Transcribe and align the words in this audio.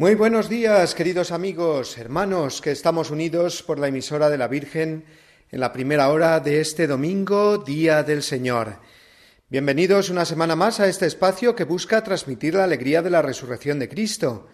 Muy 0.00 0.14
buenos 0.14 0.48
días, 0.48 0.94
queridos 0.94 1.32
amigos, 1.32 1.98
hermanos, 1.98 2.60
que 2.60 2.70
estamos 2.70 3.10
unidos 3.10 3.64
por 3.64 3.80
la 3.80 3.88
emisora 3.88 4.30
de 4.30 4.38
la 4.38 4.46
Virgen 4.46 5.04
en 5.50 5.58
la 5.58 5.72
primera 5.72 6.08
hora 6.10 6.38
de 6.38 6.60
este 6.60 6.86
domingo, 6.86 7.58
Día 7.58 8.04
del 8.04 8.22
Señor. 8.22 8.78
Bienvenidos 9.48 10.08
una 10.08 10.24
semana 10.24 10.54
más 10.54 10.78
a 10.78 10.86
este 10.86 11.06
espacio 11.06 11.56
que 11.56 11.64
busca 11.64 12.04
transmitir 12.04 12.54
la 12.54 12.62
alegría 12.62 13.02
de 13.02 13.10
la 13.10 13.22
resurrección 13.22 13.80
de 13.80 13.88
Cristo, 13.88 14.46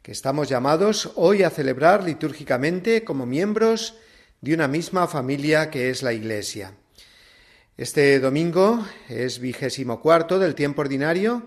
que 0.00 0.12
estamos 0.12 0.48
llamados 0.48 1.12
hoy 1.16 1.42
a 1.42 1.50
celebrar 1.50 2.02
litúrgicamente 2.02 3.04
como 3.04 3.26
miembros 3.26 3.94
de 4.40 4.54
una 4.54 4.68
misma 4.68 5.06
familia 5.06 5.68
que 5.68 5.90
es 5.90 6.02
la 6.02 6.14
Iglesia. 6.14 6.72
Este 7.76 8.18
domingo 8.20 8.86
es 9.10 9.38
vigésimo 9.38 10.00
cuarto 10.00 10.38
del 10.38 10.54
tiempo 10.54 10.80
ordinario 10.80 11.46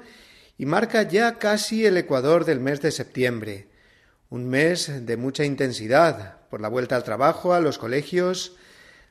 y 0.61 0.67
marca 0.67 1.01
ya 1.01 1.39
casi 1.39 1.87
el 1.87 1.97
ecuador 1.97 2.45
del 2.45 2.59
mes 2.59 2.81
de 2.81 2.91
septiembre, 2.91 3.67
un 4.29 4.47
mes 4.47 5.07
de 5.07 5.17
mucha 5.17 5.43
intensidad 5.43 6.37
por 6.51 6.61
la 6.61 6.67
vuelta 6.67 6.95
al 6.95 7.03
trabajo, 7.03 7.55
a 7.55 7.59
los 7.59 7.79
colegios, 7.79 8.57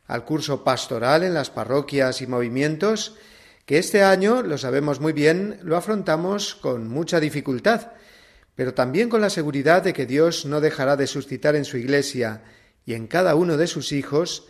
al 0.07 0.25
curso 0.25 0.63
pastoral 0.63 1.25
en 1.25 1.35
las 1.35 1.51
parroquias 1.51 2.23
y 2.23 2.29
movimientos, 2.29 3.17
que 3.67 3.79
este 3.79 4.05
año, 4.05 4.43
lo 4.43 4.59
sabemos 4.59 5.01
muy 5.01 5.13
bien, 5.13 5.59
lo 5.65 5.77
afrontamos 5.77 6.55
con 6.55 6.87
mucha 6.87 7.19
dificultad, 7.19 7.95
pero 8.55 8.73
también 8.73 9.09
con 9.09 9.21
la 9.21 9.29
seguridad 9.29 9.83
de 9.83 9.93
que 9.93 10.07
Dios 10.07 10.47
no 10.47 10.61
dejará 10.61 10.95
de 10.95 11.09
suscitar 11.09 11.57
en 11.57 11.65
su 11.65 11.79
Iglesia 11.79 12.43
y 12.87 12.95
en 12.95 13.09
cada 13.09 13.35
uno 13.35 13.57
de 13.57 13.67
sus 13.67 13.91
hijos 13.91 14.47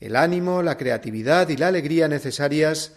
el 0.00 0.16
ánimo, 0.16 0.62
la 0.62 0.78
creatividad 0.78 1.50
y 1.50 1.58
la 1.58 1.68
alegría 1.68 2.08
necesarias 2.08 2.94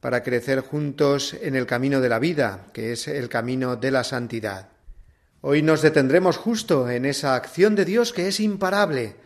para 0.00 0.22
crecer 0.22 0.60
juntos 0.60 1.34
en 1.40 1.56
el 1.56 1.66
camino 1.66 2.00
de 2.00 2.08
la 2.08 2.18
vida, 2.18 2.66
que 2.72 2.92
es 2.92 3.08
el 3.08 3.28
camino 3.28 3.76
de 3.76 3.90
la 3.90 4.04
santidad. 4.04 4.68
Hoy 5.40 5.62
nos 5.62 5.82
detendremos 5.82 6.36
justo 6.36 6.88
en 6.88 7.04
esa 7.04 7.34
acción 7.34 7.74
de 7.74 7.84
Dios 7.84 8.12
que 8.12 8.28
es 8.28 8.40
imparable. 8.40 9.16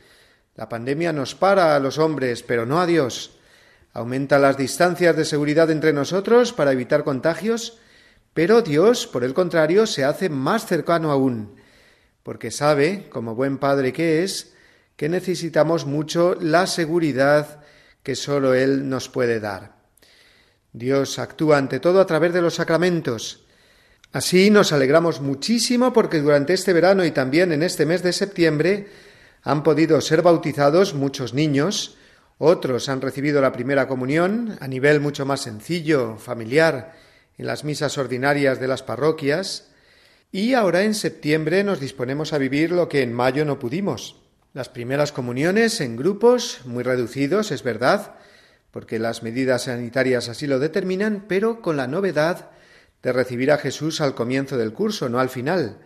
La 0.55 0.69
pandemia 0.69 1.13
nos 1.13 1.35
para 1.35 1.75
a 1.75 1.81
los 1.81 1.99
hombres, 1.99 2.43
pero 2.43 2.67
no 2.67 2.81
a 2.81 2.87
Dios. 2.87 3.39
Aumenta 3.93 4.39
las 4.39 4.57
distancias 4.57 5.17
de 5.17 5.25
seguridad 5.25 5.71
entre 5.71 5.93
nosotros 5.93 6.53
para 6.53 6.73
evitar 6.73 7.05
contagios, 7.05 7.79
pero 8.35 8.63
Dios, 8.63 9.07
por 9.07 9.25
el 9.25 9.35
contrario, 9.35 9.87
se 9.87 10.05
hace 10.05 10.31
más 10.31 10.67
cercano 10.67 11.11
aún, 11.11 11.57
porque 12.23 12.51
sabe, 12.51 13.09
como 13.11 13.35
buen 13.35 13.59
padre 13.59 13.93
que 13.93 14.23
es, 14.23 14.55
que 14.97 15.11
necesitamos 15.11 15.85
mucho 15.85 16.35
la 16.41 16.67
seguridad 16.67 17.61
que 18.03 18.15
sólo 18.15 18.55
Él 18.55 18.89
nos 18.89 19.09
puede 19.11 19.41
dar. 19.41 19.82
Dios 20.73 21.19
actúa 21.19 21.59
ante 21.59 21.81
todo 21.81 22.01
a 22.01 22.07
través 22.07 22.33
de 22.33 22.41
los 22.41 22.55
sacramentos. 22.55 23.45
Así 24.13 24.51
nos 24.51 24.73
alegramos 24.73 25.21
muchísimo 25.21 25.93
porque 25.93 26.21
durante 26.21 26.55
este 26.55 26.73
verano 26.73 27.05
y 27.05 27.11
también 27.11 27.53
en 27.53 27.63
este 27.63 27.87
mes 27.87 28.03
de 28.03 28.13
septiembre 28.13 28.89
han 29.43 29.63
podido 29.63 30.01
ser 30.01 30.23
bautizados 30.23 30.95
muchos 30.95 31.35
niños, 31.35 31.97
otros 32.39 32.89
han 32.89 33.01
recibido 33.01 33.41
la 33.41 33.53
primera 33.53 33.87
comunión 33.87 34.57
a 34.61 34.69
nivel 34.69 35.01
mucho 35.01 35.25
más 35.27 35.41
sencillo, 35.41 36.17
familiar, 36.17 36.93
en 37.39 37.47
las 37.47 37.65
misas 37.65 37.99
ordinarias 37.99 38.61
de 38.61 38.69
las 38.69 38.83
parroquias, 38.83 39.69
y 40.31 40.55
ahora 40.55 40.83
en 40.83 40.95
septiembre 40.95 41.65
nos 41.65 41.81
disponemos 41.81 42.33
a 42.33 42.39
vivir 42.39 42.73
lo 42.73 42.89
que 42.89 43.03
en 43.03 43.13
mayo 43.13 43.45
no 43.45 43.59
pudimos. 43.59 44.17
Las 44.55 44.69
primeras 44.69 45.13
comuniones 45.13 45.81
en 45.81 45.97
grupos, 45.97 46.61
muy 46.65 46.83
reducidos, 46.83 47.51
es 47.51 47.63
verdad, 47.63 48.15
porque 48.73 48.99
las 48.99 49.23
medidas 49.23 49.65
sanitarias 49.65 50.29
así 50.29 50.49
lo 50.49 50.59
determinan, 50.59 51.27
pero 51.29 51.61
con 51.61 51.77
la 51.77 51.87
novedad 51.87 52.51
de 53.03 53.13
recibir 53.13 53.53
a 53.53 53.59
Jesús 53.59 54.01
al 54.01 54.15
comienzo 54.15 54.57
del 54.57 54.73
curso, 54.73 55.09
no 55.09 55.21
al 55.21 55.29
final. 55.29 55.79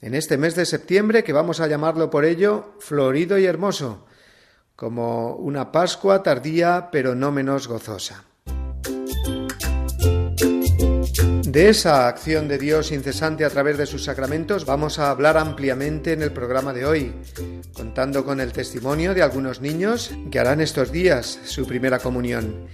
En 0.00 0.14
este 0.14 0.36
mes 0.36 0.54
de 0.54 0.66
septiembre, 0.66 1.24
que 1.24 1.32
vamos 1.32 1.60
a 1.60 1.66
llamarlo 1.66 2.10
por 2.10 2.24
ello 2.24 2.74
florido 2.80 3.38
y 3.38 3.46
hermoso, 3.46 4.06
como 4.76 5.36
una 5.36 5.72
Pascua 5.72 6.22
tardía 6.22 6.90
pero 6.92 7.14
no 7.14 7.32
menos 7.32 7.66
gozosa. 7.66 8.24
De 11.52 11.68
esa 11.68 12.08
acción 12.08 12.48
de 12.48 12.56
Dios 12.56 12.92
incesante 12.92 13.44
a 13.44 13.50
través 13.50 13.76
de 13.76 13.84
sus 13.84 14.04
sacramentos 14.04 14.64
vamos 14.64 14.98
a 14.98 15.10
hablar 15.10 15.36
ampliamente 15.36 16.14
en 16.14 16.22
el 16.22 16.32
programa 16.32 16.72
de 16.72 16.86
hoy, 16.86 17.12
contando 17.74 18.24
con 18.24 18.40
el 18.40 18.54
testimonio 18.54 19.12
de 19.12 19.20
algunos 19.20 19.60
niños 19.60 20.12
que 20.30 20.38
harán 20.38 20.62
estos 20.62 20.90
días 20.90 21.40
su 21.44 21.66
primera 21.66 21.98
comunión. 21.98 22.68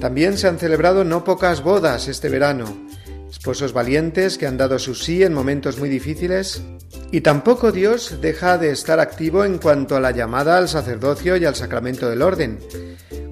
También 0.00 0.38
se 0.38 0.46
han 0.46 0.60
celebrado 0.60 1.02
no 1.02 1.24
pocas 1.24 1.64
bodas 1.64 2.06
este 2.06 2.28
verano, 2.28 2.86
esposos 3.28 3.72
valientes 3.72 4.38
que 4.38 4.46
han 4.46 4.56
dado 4.56 4.78
su 4.78 4.94
sí 4.94 5.24
en 5.24 5.34
momentos 5.34 5.80
muy 5.80 5.88
difíciles, 5.88 6.62
y 7.10 7.22
tampoco 7.22 7.72
Dios 7.72 8.18
deja 8.20 8.58
de 8.58 8.70
estar 8.70 9.00
activo 9.00 9.44
en 9.44 9.58
cuanto 9.58 9.96
a 9.96 10.00
la 10.00 10.12
llamada 10.12 10.56
al 10.56 10.68
sacerdocio 10.68 11.36
y 11.36 11.46
al 11.46 11.56
sacramento 11.56 12.08
del 12.08 12.22
orden. 12.22 12.60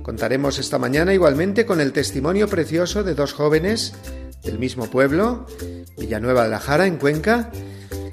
Contaremos 0.03 0.59
esta 0.59 0.79
mañana 0.79 1.15
igualmente 1.15 1.67
con 1.67 1.81
el 1.81 1.93
testimonio 1.93 2.49
precioso 2.49 3.05
de 3.05 3.15
dos 3.15 3.33
jóvenes 3.33 3.93
del 4.43 4.59
mismo 4.59 4.91
pueblo, 4.91 5.47
Villanueva 5.97 6.45
de 6.45 6.51
la 6.51 6.61
Jara, 6.61 6.87
en 6.87 6.97
Cuenca. 6.97 7.51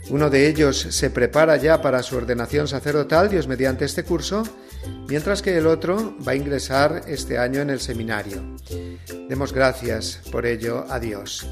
Uno 0.10 0.30
de 0.30 0.48
ellos 0.48 0.78
se 0.78 1.10
prepara 1.10 1.58
ya 1.58 1.82
para 1.82 2.04
su 2.04 2.16
ordenación 2.18 2.68
sacerdotal, 2.68 3.30
Dios 3.30 3.48
mediante 3.48 3.86
este 3.86 4.04
curso, 4.04 4.44
mientras 5.08 5.42
que 5.42 5.58
el 5.58 5.66
otro 5.68 6.16
va 6.26 6.34
a 6.34 6.36
ingresar 6.36 7.04
este 7.08 7.38
año 7.38 7.62
en 7.62 7.70
el 7.70 7.80
seminario. 7.80 8.42
Demos 9.28 9.54
gracias 9.54 10.22
por 10.32 10.46
ello 10.46 10.86
a 10.90 11.00
Dios. 11.00 11.48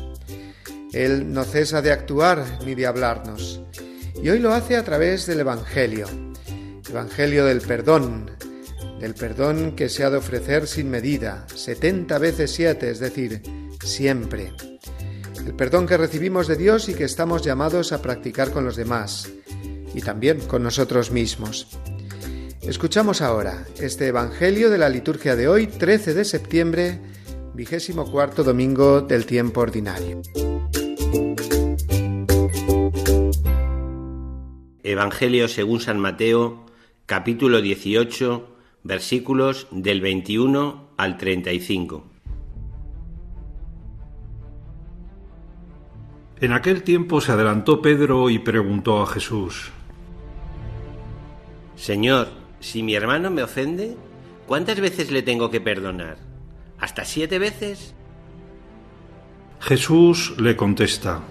Él 0.92 1.34
no 1.34 1.44
cesa 1.44 1.82
de 1.82 1.92
actuar 1.92 2.46
ni 2.64 2.76
de 2.76 2.86
hablarnos, 2.86 3.62
y 4.22 4.30
hoy 4.30 4.40
lo 4.40 4.54
hace 4.54 4.78
a 4.78 4.84
través 4.84 5.26
del 5.26 5.40
Evangelio, 5.40 6.08
Evangelio 6.88 7.46
del 7.46 7.62
perdón, 7.62 8.30
del 9.04 9.16
perdón 9.16 9.74
que 9.76 9.90
se 9.90 10.06
ha 10.06 10.10
de 10.10 10.16
ofrecer 10.16 10.66
sin 10.66 10.90
medida, 10.90 11.46
setenta 11.54 12.20
veces 12.20 12.52
siete, 12.52 12.90
es 12.90 13.00
decir, 13.00 13.42
siempre. 13.84 14.54
El 15.46 15.54
perdón 15.56 15.88
que 15.88 15.98
recibimos 15.98 16.48
de 16.48 16.56
Dios 16.56 16.88
y 16.88 16.94
que 16.94 17.04
estamos 17.04 17.44
llamados 17.44 17.92
a 17.92 18.02
practicar 18.02 18.52
con 18.52 18.64
los 18.64 18.78
demás 18.78 19.30
y 19.94 20.00
también 20.00 20.40
con 20.40 20.64
nosotros 20.64 21.12
mismos. 21.12 21.68
Escuchamos 22.62 23.22
ahora 23.22 23.66
este 23.78 24.08
Evangelio 24.08 24.70
de 24.70 24.78
la 24.78 24.88
liturgia 24.88 25.36
de 25.36 25.50
hoy, 25.50 25.68
13 25.68 26.14
de 26.14 26.24
septiembre, 26.24 27.02
vigésimo 27.54 28.10
cuarto 28.10 28.42
domingo 28.46 29.02
del 29.02 29.26
tiempo 29.26 29.60
ordinario. 29.60 30.22
Evangelio 34.82 35.50
según 35.50 35.82
San 35.82 36.00
Mateo, 36.00 36.68
capítulo 37.06 37.62
18, 37.62 38.53
versículos 38.84 39.68
del 39.72 40.02
21 40.02 40.90
al 40.98 41.18
35. 41.18 42.04
En 46.42 46.52
aquel 46.52 46.84
tiempo 46.84 47.22
se 47.22 47.32
adelantó 47.32 47.82
Pedro 47.82 48.30
y 48.30 48.40
preguntó 48.40 49.02
a 49.02 49.08
Jesús, 49.08 49.72
Señor, 51.76 52.28
si 52.60 52.84
mi 52.84 52.96
hermano 52.96 53.32
me 53.32 53.44
ofende, 53.44 53.96
¿cuántas 54.46 54.80
veces 54.80 55.12
le 55.12 55.22
tengo 55.22 55.50
que 55.50 55.62
perdonar? 55.62 56.18
¿Hasta 56.80 57.06
siete 57.06 57.40
veces? 57.40 57.94
Jesús 59.62 60.36
le 60.38 60.58
contesta, 60.58 61.22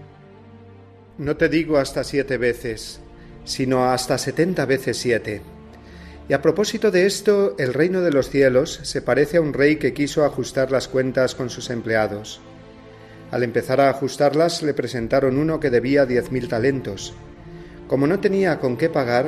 No 1.18 1.36
te 1.36 1.50
digo 1.50 1.76
hasta 1.76 2.04
siete 2.04 2.38
veces, 2.38 3.02
sino 3.44 3.84
hasta 3.84 4.16
setenta 4.16 4.64
veces 4.64 4.96
siete. 4.96 5.42
Y 6.32 6.34
a 6.34 6.40
propósito 6.40 6.90
de 6.90 7.04
esto, 7.04 7.56
el 7.58 7.74
reino 7.74 8.00
de 8.00 8.10
los 8.10 8.30
cielos 8.30 8.80
se 8.84 9.02
parece 9.02 9.36
a 9.36 9.42
un 9.42 9.52
rey 9.52 9.76
que 9.76 9.92
quiso 9.92 10.24
ajustar 10.24 10.70
las 10.70 10.88
cuentas 10.88 11.34
con 11.34 11.50
sus 11.50 11.68
empleados. 11.68 12.40
Al 13.30 13.42
empezar 13.42 13.82
a 13.82 13.90
ajustarlas 13.90 14.62
le 14.62 14.72
presentaron 14.72 15.36
uno 15.36 15.60
que 15.60 15.68
debía 15.68 16.06
diez 16.06 16.32
mil 16.32 16.48
talentos. 16.48 17.12
Como 17.86 18.06
no 18.06 18.18
tenía 18.20 18.60
con 18.60 18.78
qué 18.78 18.88
pagar, 18.88 19.26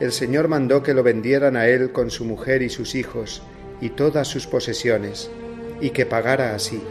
el 0.00 0.10
Señor 0.10 0.48
mandó 0.48 0.82
que 0.82 0.92
lo 0.92 1.04
vendieran 1.04 1.54
a 1.54 1.68
él 1.68 1.92
con 1.92 2.10
su 2.10 2.24
mujer 2.24 2.62
y 2.62 2.68
sus 2.68 2.96
hijos, 2.96 3.44
y 3.80 3.90
todas 3.90 4.26
sus 4.26 4.48
posesiones, 4.48 5.30
y 5.80 5.90
que 5.90 6.04
pagara 6.04 6.56
así. 6.56 6.82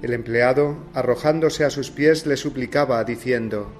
El 0.00 0.14
empleado, 0.14 0.78
arrojándose 0.94 1.66
a 1.66 1.70
sus 1.70 1.90
pies, 1.90 2.24
le 2.24 2.38
suplicaba, 2.38 3.04
diciendo, 3.04 3.70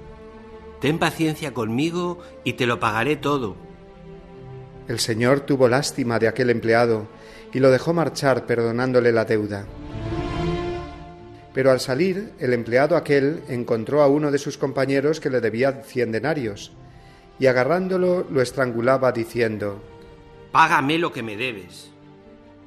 Ten 0.83 0.99
paciencia 0.99 1.53
conmigo 1.53 2.19
y 2.43 2.53
te 2.53 2.65
lo 2.65 2.81
pagaré 2.81 3.15
todo. 3.15 3.55
El 4.89 4.99
Señor 4.99 5.39
tuvo 5.39 5.69
lástima 5.69 6.19
de 6.19 6.27
aquel 6.27 6.49
empleado 6.49 7.07
y 7.53 7.59
lo 7.59 7.71
dejó 7.71 7.93
marchar 7.93 8.45
perdonándole 8.45 9.13
la 9.13 9.23
deuda. 9.23 9.65
Pero 11.53 11.71
al 11.71 11.79
salir, 11.79 12.33
el 12.37 12.51
empleado 12.51 12.97
aquel 12.97 13.43
encontró 13.47 14.01
a 14.01 14.09
uno 14.09 14.29
de 14.29 14.37
sus 14.39 14.57
compañeros 14.57 15.21
que 15.21 15.29
le 15.29 15.39
debía 15.39 15.83
cien 15.83 16.11
denarios, 16.11 16.73
y 17.39 17.45
agarrándolo 17.45 18.27
lo 18.29 18.41
estrangulaba 18.41 19.13
diciendo, 19.13 19.81
Págame 20.51 20.97
lo 20.97 21.13
que 21.13 21.23
me 21.23 21.37
debes. 21.37 21.91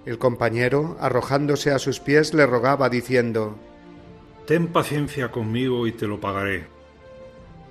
El 0.06 0.16
compañero, 0.16 0.96
arrojándose 1.00 1.70
a 1.70 1.78
sus 1.78 2.00
pies, 2.00 2.32
le 2.32 2.46
rogaba 2.46 2.88
diciendo, 2.88 3.58
Ten 4.46 4.68
paciencia 4.68 5.30
conmigo 5.30 5.86
y 5.86 5.92
te 5.92 6.06
lo 6.06 6.18
pagaré. 6.18 6.75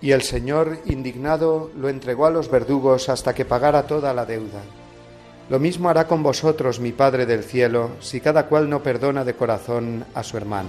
Y 0.00 0.12
el 0.12 0.22
Señor, 0.22 0.78
indignado, 0.86 1.70
lo 1.76 1.88
entregó 1.88 2.26
a 2.26 2.30
los 2.30 2.50
verdugos 2.50 3.08
hasta 3.08 3.34
que 3.34 3.44
pagara 3.44 3.86
toda 3.86 4.14
la 4.14 4.24
deuda. 4.24 4.62
Lo 5.48 5.58
mismo 5.58 5.88
hará 5.88 6.06
con 6.06 6.22
vosotros 6.22 6.78
mi 6.78 6.92
Padre 6.92 7.26
del 7.26 7.42
cielo, 7.42 7.90
si 8.00 8.20
cada 8.20 8.46
cual 8.46 8.68
no 8.68 8.82
perdona 8.82 9.24
de 9.24 9.34
corazón 9.34 10.04
a 10.14 10.22
su 10.22 10.36
hermano. 10.36 10.68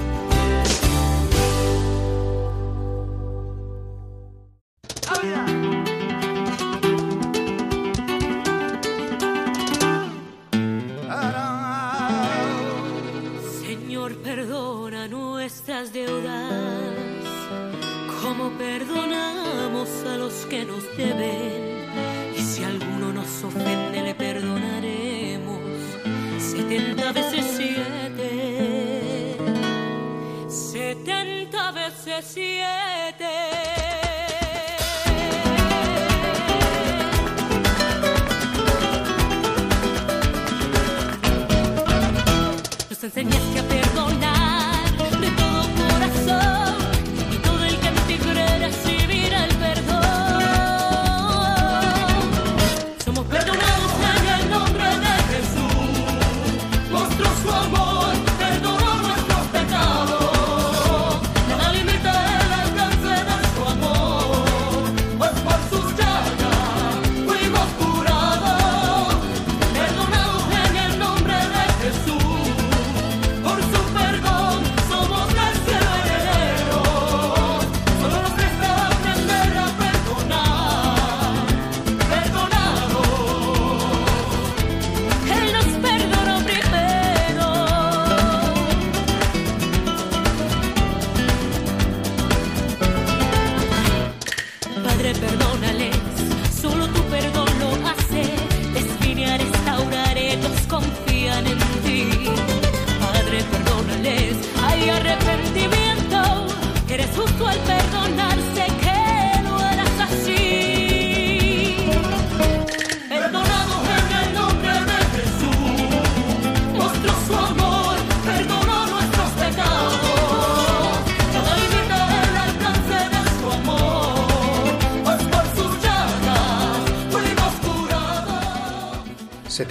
Mostró 57.51 57.75
su 57.75 57.80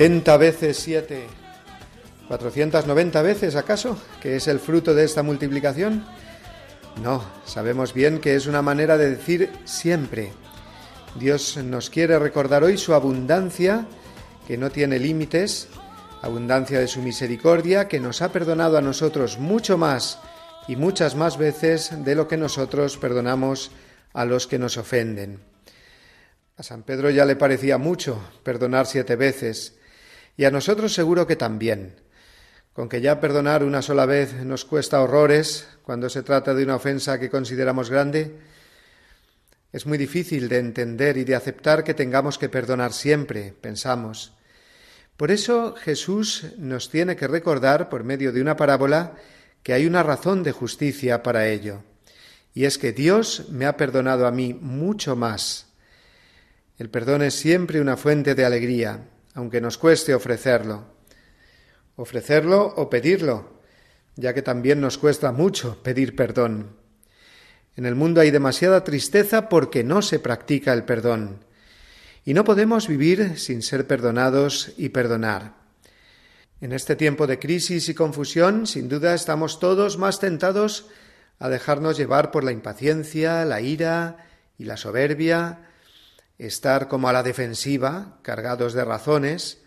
70 0.00 0.38
veces 0.38 0.78
7. 0.78 1.26
490 2.26 3.20
veces, 3.20 3.54
¿acaso? 3.54 4.00
¿Que 4.22 4.36
es 4.36 4.48
el 4.48 4.58
fruto 4.58 4.94
de 4.94 5.04
esta 5.04 5.22
multiplicación? 5.22 6.06
No, 7.02 7.22
sabemos 7.44 7.92
bien 7.92 8.18
que 8.18 8.34
es 8.34 8.46
una 8.46 8.62
manera 8.62 8.96
de 8.96 9.10
decir 9.10 9.52
siempre. 9.66 10.32
Dios 11.16 11.58
nos 11.58 11.90
quiere 11.90 12.18
recordar 12.18 12.64
hoy 12.64 12.78
su 12.78 12.94
abundancia, 12.94 13.86
que 14.46 14.56
no 14.56 14.70
tiene 14.70 14.98
límites, 14.98 15.68
abundancia 16.22 16.80
de 16.80 16.88
su 16.88 17.02
misericordia, 17.02 17.86
que 17.86 18.00
nos 18.00 18.22
ha 18.22 18.32
perdonado 18.32 18.78
a 18.78 18.80
nosotros 18.80 19.38
mucho 19.38 19.76
más 19.76 20.18
y 20.66 20.76
muchas 20.76 21.14
más 21.14 21.36
veces 21.36 21.92
de 22.06 22.14
lo 22.14 22.26
que 22.26 22.38
nosotros 22.38 22.96
perdonamos 22.96 23.70
a 24.14 24.24
los 24.24 24.46
que 24.46 24.58
nos 24.58 24.78
ofenden. 24.78 25.40
A 26.56 26.62
San 26.62 26.84
Pedro 26.84 27.10
ya 27.10 27.26
le 27.26 27.36
parecía 27.36 27.76
mucho 27.76 28.18
perdonar 28.42 28.86
siete 28.86 29.14
veces, 29.14 29.74
y 30.40 30.46
a 30.46 30.50
nosotros 30.50 30.94
seguro 30.94 31.26
que 31.26 31.36
también. 31.36 31.96
Con 32.72 32.88
que 32.88 33.02
ya 33.02 33.20
perdonar 33.20 33.62
una 33.62 33.82
sola 33.82 34.06
vez 34.06 34.32
nos 34.42 34.64
cuesta 34.64 35.02
horrores 35.02 35.68
cuando 35.82 36.08
se 36.08 36.22
trata 36.22 36.54
de 36.54 36.64
una 36.64 36.76
ofensa 36.76 37.20
que 37.20 37.28
consideramos 37.28 37.90
grande, 37.90 38.38
es 39.70 39.84
muy 39.84 39.98
difícil 39.98 40.48
de 40.48 40.56
entender 40.56 41.18
y 41.18 41.24
de 41.24 41.34
aceptar 41.34 41.84
que 41.84 41.92
tengamos 41.92 42.38
que 42.38 42.48
perdonar 42.48 42.94
siempre, 42.94 43.52
pensamos. 43.60 44.32
Por 45.18 45.30
eso 45.30 45.74
Jesús 45.76 46.46
nos 46.56 46.88
tiene 46.88 47.16
que 47.16 47.28
recordar, 47.28 47.90
por 47.90 48.02
medio 48.02 48.32
de 48.32 48.40
una 48.40 48.56
parábola, 48.56 49.16
que 49.62 49.74
hay 49.74 49.84
una 49.84 50.02
razón 50.02 50.42
de 50.42 50.52
justicia 50.52 51.22
para 51.22 51.48
ello, 51.48 51.82
y 52.54 52.64
es 52.64 52.78
que 52.78 52.92
Dios 52.92 53.50
me 53.50 53.66
ha 53.66 53.76
perdonado 53.76 54.26
a 54.26 54.30
mí 54.30 54.54
mucho 54.54 55.16
más. 55.16 55.66
El 56.78 56.88
perdón 56.88 57.20
es 57.20 57.34
siempre 57.34 57.78
una 57.78 57.98
fuente 57.98 58.34
de 58.34 58.46
alegría, 58.46 59.04
aunque 59.40 59.62
nos 59.62 59.78
cueste 59.78 60.12
ofrecerlo. 60.14 60.84
Ofrecerlo 61.96 62.74
o 62.76 62.90
pedirlo, 62.90 63.62
ya 64.14 64.34
que 64.34 64.42
también 64.42 64.82
nos 64.82 64.98
cuesta 64.98 65.32
mucho 65.32 65.82
pedir 65.82 66.14
perdón. 66.14 66.76
En 67.74 67.86
el 67.86 67.94
mundo 67.94 68.20
hay 68.20 68.30
demasiada 68.30 68.84
tristeza 68.84 69.48
porque 69.48 69.82
no 69.82 70.02
se 70.02 70.18
practica 70.18 70.74
el 70.74 70.84
perdón. 70.84 71.42
Y 72.26 72.34
no 72.34 72.44
podemos 72.44 72.86
vivir 72.86 73.38
sin 73.38 73.62
ser 73.62 73.86
perdonados 73.86 74.74
y 74.76 74.90
perdonar. 74.90 75.54
En 76.60 76.74
este 76.74 76.94
tiempo 76.94 77.26
de 77.26 77.38
crisis 77.38 77.88
y 77.88 77.94
confusión, 77.94 78.66
sin 78.66 78.90
duda 78.90 79.14
estamos 79.14 79.58
todos 79.58 79.96
más 79.96 80.20
tentados 80.20 80.90
a 81.38 81.48
dejarnos 81.48 81.96
llevar 81.96 82.30
por 82.30 82.44
la 82.44 82.52
impaciencia, 82.52 83.46
la 83.46 83.62
ira 83.62 84.18
y 84.58 84.64
la 84.64 84.76
soberbia, 84.76 85.69
estar 86.46 86.88
como 86.88 87.08
a 87.08 87.12
la 87.12 87.22
defensiva, 87.22 88.18
cargados 88.22 88.72
de 88.72 88.84
razones, 88.84 89.62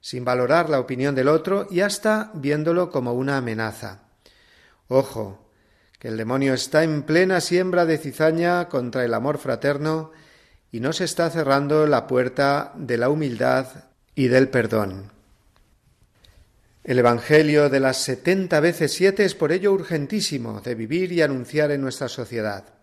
sin 0.00 0.24
valorar 0.24 0.70
la 0.70 0.80
opinión 0.80 1.14
del 1.14 1.28
otro 1.28 1.66
y 1.70 1.80
hasta 1.80 2.30
viéndolo 2.34 2.90
como 2.90 3.12
una 3.12 3.36
amenaza. 3.36 4.02
Ojo, 4.88 5.50
que 5.98 6.08
el 6.08 6.16
demonio 6.16 6.54
está 6.54 6.84
en 6.84 7.02
plena 7.02 7.40
siembra 7.40 7.84
de 7.84 7.98
cizaña 7.98 8.68
contra 8.68 9.04
el 9.04 9.12
amor 9.12 9.38
fraterno 9.38 10.12
y 10.70 10.80
no 10.80 10.92
se 10.92 11.04
está 11.04 11.28
cerrando 11.30 11.86
la 11.86 12.06
puerta 12.06 12.72
de 12.76 12.96
la 12.96 13.10
humildad 13.10 13.66
y 14.14 14.28
del 14.28 14.48
perdón. 14.48 15.12
El 16.84 17.00
Evangelio 17.00 17.68
de 17.68 17.80
las 17.80 17.98
setenta 17.98 18.60
veces 18.60 18.92
siete 18.92 19.24
es 19.24 19.34
por 19.34 19.52
ello 19.52 19.72
urgentísimo 19.72 20.62
de 20.62 20.74
vivir 20.74 21.12
y 21.12 21.20
anunciar 21.20 21.70
en 21.70 21.82
nuestra 21.82 22.08
sociedad. 22.08 22.77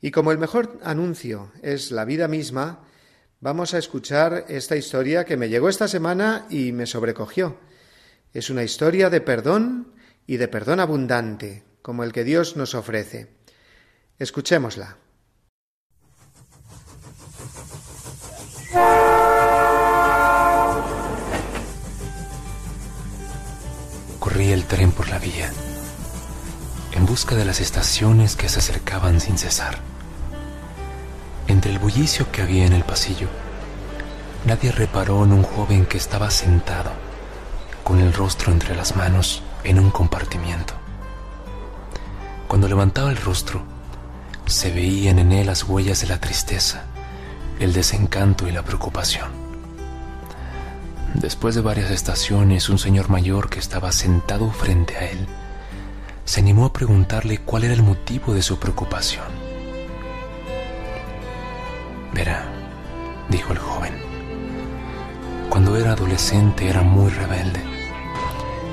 Y 0.00 0.10
como 0.10 0.32
el 0.32 0.38
mejor 0.38 0.78
anuncio 0.82 1.52
es 1.62 1.90
la 1.90 2.04
vida 2.04 2.28
misma, 2.28 2.84
vamos 3.40 3.74
a 3.74 3.78
escuchar 3.78 4.44
esta 4.48 4.76
historia 4.76 5.24
que 5.24 5.36
me 5.36 5.48
llegó 5.48 5.68
esta 5.68 5.88
semana 5.88 6.46
y 6.50 6.72
me 6.72 6.86
sobrecogió. 6.86 7.58
Es 8.32 8.50
una 8.50 8.62
historia 8.62 9.10
de 9.10 9.20
perdón 9.20 9.94
y 10.26 10.36
de 10.36 10.48
perdón 10.48 10.80
abundante, 10.80 11.64
como 11.82 12.04
el 12.04 12.12
que 12.12 12.24
Dios 12.24 12.56
nos 12.56 12.74
ofrece. 12.74 13.38
Escuchémosla. 14.18 14.98
Corría 24.18 24.54
el 24.54 24.64
tren 24.64 24.92
por 24.92 25.08
la 25.08 25.18
vía, 25.18 25.50
en 26.98 27.06
busca 27.06 27.36
de 27.36 27.44
las 27.44 27.60
estaciones 27.60 28.34
que 28.34 28.48
se 28.48 28.58
acercaban 28.58 29.20
sin 29.20 29.38
cesar. 29.38 29.78
Entre 31.46 31.70
el 31.70 31.78
bullicio 31.78 32.32
que 32.32 32.42
había 32.42 32.66
en 32.66 32.72
el 32.72 32.82
pasillo, 32.82 33.28
nadie 34.44 34.72
reparó 34.72 35.22
en 35.22 35.32
un 35.32 35.44
joven 35.44 35.86
que 35.86 35.96
estaba 35.96 36.28
sentado, 36.32 36.90
con 37.84 38.00
el 38.00 38.12
rostro 38.12 38.50
entre 38.50 38.74
las 38.74 38.96
manos, 38.96 39.44
en 39.62 39.78
un 39.78 39.92
compartimiento. 39.92 40.74
Cuando 42.48 42.66
levantaba 42.66 43.12
el 43.12 43.16
rostro, 43.16 43.62
se 44.46 44.72
veían 44.72 45.20
en 45.20 45.30
él 45.30 45.46
las 45.46 45.62
huellas 45.62 46.00
de 46.00 46.08
la 46.08 46.18
tristeza, 46.18 46.82
el 47.60 47.74
desencanto 47.74 48.48
y 48.48 48.50
la 48.50 48.64
preocupación. 48.64 49.30
Después 51.14 51.54
de 51.54 51.60
varias 51.60 51.92
estaciones, 51.92 52.68
un 52.68 52.80
señor 52.80 53.08
mayor 53.08 53.48
que 53.50 53.60
estaba 53.60 53.92
sentado 53.92 54.50
frente 54.50 54.96
a 54.96 55.06
él 55.10 55.28
se 56.28 56.40
animó 56.40 56.66
a 56.66 56.72
preguntarle 56.74 57.38
cuál 57.38 57.64
era 57.64 57.72
el 57.72 57.82
motivo 57.82 58.34
de 58.34 58.42
su 58.42 58.58
preocupación. 58.58 59.24
Verá, 62.12 62.44
dijo 63.30 63.54
el 63.54 63.58
joven, 63.58 63.94
cuando 65.48 65.74
era 65.78 65.92
adolescente 65.92 66.68
era 66.68 66.82
muy 66.82 67.08
rebelde 67.08 67.62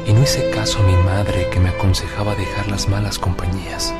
y 0.05 0.11
no 0.11 0.21
hice 0.21 0.49
caso 0.49 0.79
a 0.79 0.83
mi 0.83 0.97
madre 0.97 1.49
que 1.49 1.61
me 1.61 1.69
aconsejaba 1.69 2.35
dejar 2.35 2.67
las 2.67 2.89
malas 2.89 3.17
compañías. 3.17 3.93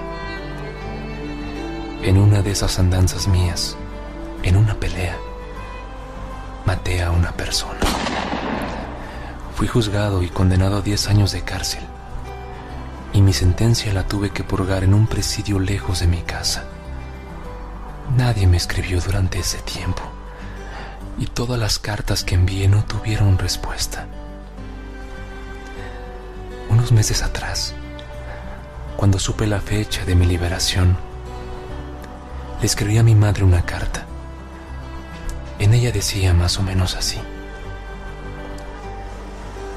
En 2.04 2.18
una 2.18 2.42
de 2.42 2.52
esas 2.52 2.78
andanzas 2.78 3.26
mías, 3.30 3.78
en 4.44 4.58
una 4.58 4.76
pelea, 4.76 5.16
maté 6.66 7.02
a 7.02 7.12
una 7.12 7.32
persona. 7.32 7.80
Fui 9.56 9.70
juzgado 9.70 10.24
y 10.24 10.28
condenado 10.28 10.80
a 10.80 10.82
10 10.82 11.08
años 11.08 11.32
de 11.32 11.42
cárcel, 11.44 11.86
y 13.16 13.22
mi 13.22 13.32
sentencia 13.32 13.94
la 13.94 14.06
tuve 14.06 14.32
que 14.32 14.44
purgar 14.44 14.84
en 14.84 14.94
un 14.94 15.08
presidio 15.08 15.58
lejos 15.58 16.02
de 16.02 16.08
mi 16.08 16.22
casa. 16.24 16.66
Nadie 18.18 18.46
me 18.46 18.58
escribió 18.58 19.00
durante 19.00 19.40
ese 19.40 19.60
tiempo, 19.60 20.02
y 21.18 21.28
todas 21.28 21.58
las 21.58 21.80
cartas 21.80 22.26
que 22.26 22.36
envié 22.36 22.68
no 22.68 22.84
tuvieron 22.84 23.38
respuesta. 23.38 24.06
Unos 26.70 26.92
meses 26.92 27.24
atrás, 27.24 27.74
cuando 28.98 29.18
supe 29.18 29.48
la 29.48 29.62
fecha 29.62 30.04
de 30.04 30.14
mi 30.14 30.26
liberación, 30.26 30.98
le 32.60 32.66
escribí 32.66 32.98
a 32.98 33.04
mi 33.04 33.16
madre 33.16 33.46
una 33.46 33.62
carta. 33.62 34.06
En 35.58 35.74
ella 35.74 35.94
decía 35.94 36.34
más 36.34 36.60
o 36.60 36.64
menos 36.64 36.96
así. 36.96 37.22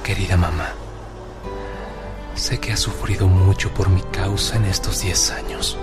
Querida 0.03 0.37
mamá, 0.37 0.71
sé 2.39 2.59
que 2.59 2.73
has 2.73 2.81
sufrido 2.81 3.27
mucho 3.27 3.73
por 3.75 3.89
mi 3.89 4.01
causa 4.03 4.57
en 4.57 4.65
estos 4.65 5.03
diez 5.03 5.31
años. 5.31 5.77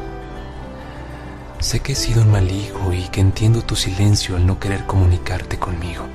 Sé 1.60 1.80
que 1.80 1.94
he 1.94 1.96
sido 1.96 2.22
un 2.22 2.32
mal 2.32 2.50
hijo 2.50 2.94
y 2.94 3.04
que 3.10 3.22
entiendo 3.22 3.62
tu 3.62 3.76
silencio 3.76 4.36
al 4.36 4.46
no 4.46 4.60
querer 4.60 4.86
comunicarte 4.86 5.58
conmigo. 5.58 6.06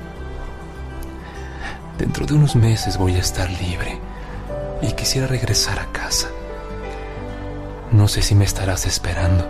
Dentro 1.97 2.25
de 2.25 2.33
unos 2.33 2.55
meses 2.55 2.97
voy 2.97 3.15
a 3.15 3.19
estar 3.19 3.49
libre 3.49 3.99
y 4.81 4.93
quisiera 4.93 5.27
regresar 5.27 5.79
a 5.79 5.91
casa. 5.91 6.29
No 7.91 8.07
sé 8.07 8.21
si 8.21 8.33
me 8.33 8.45
estarás 8.45 8.85
esperando, 8.85 9.47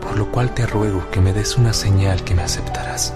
por 0.00 0.16
lo 0.16 0.32
cual 0.32 0.54
te 0.54 0.66
ruego 0.66 1.10
que 1.10 1.20
me 1.20 1.32
des 1.32 1.56
una 1.56 1.72
señal 1.72 2.24
que 2.24 2.34
me 2.34 2.42
aceptarás. 2.42 3.14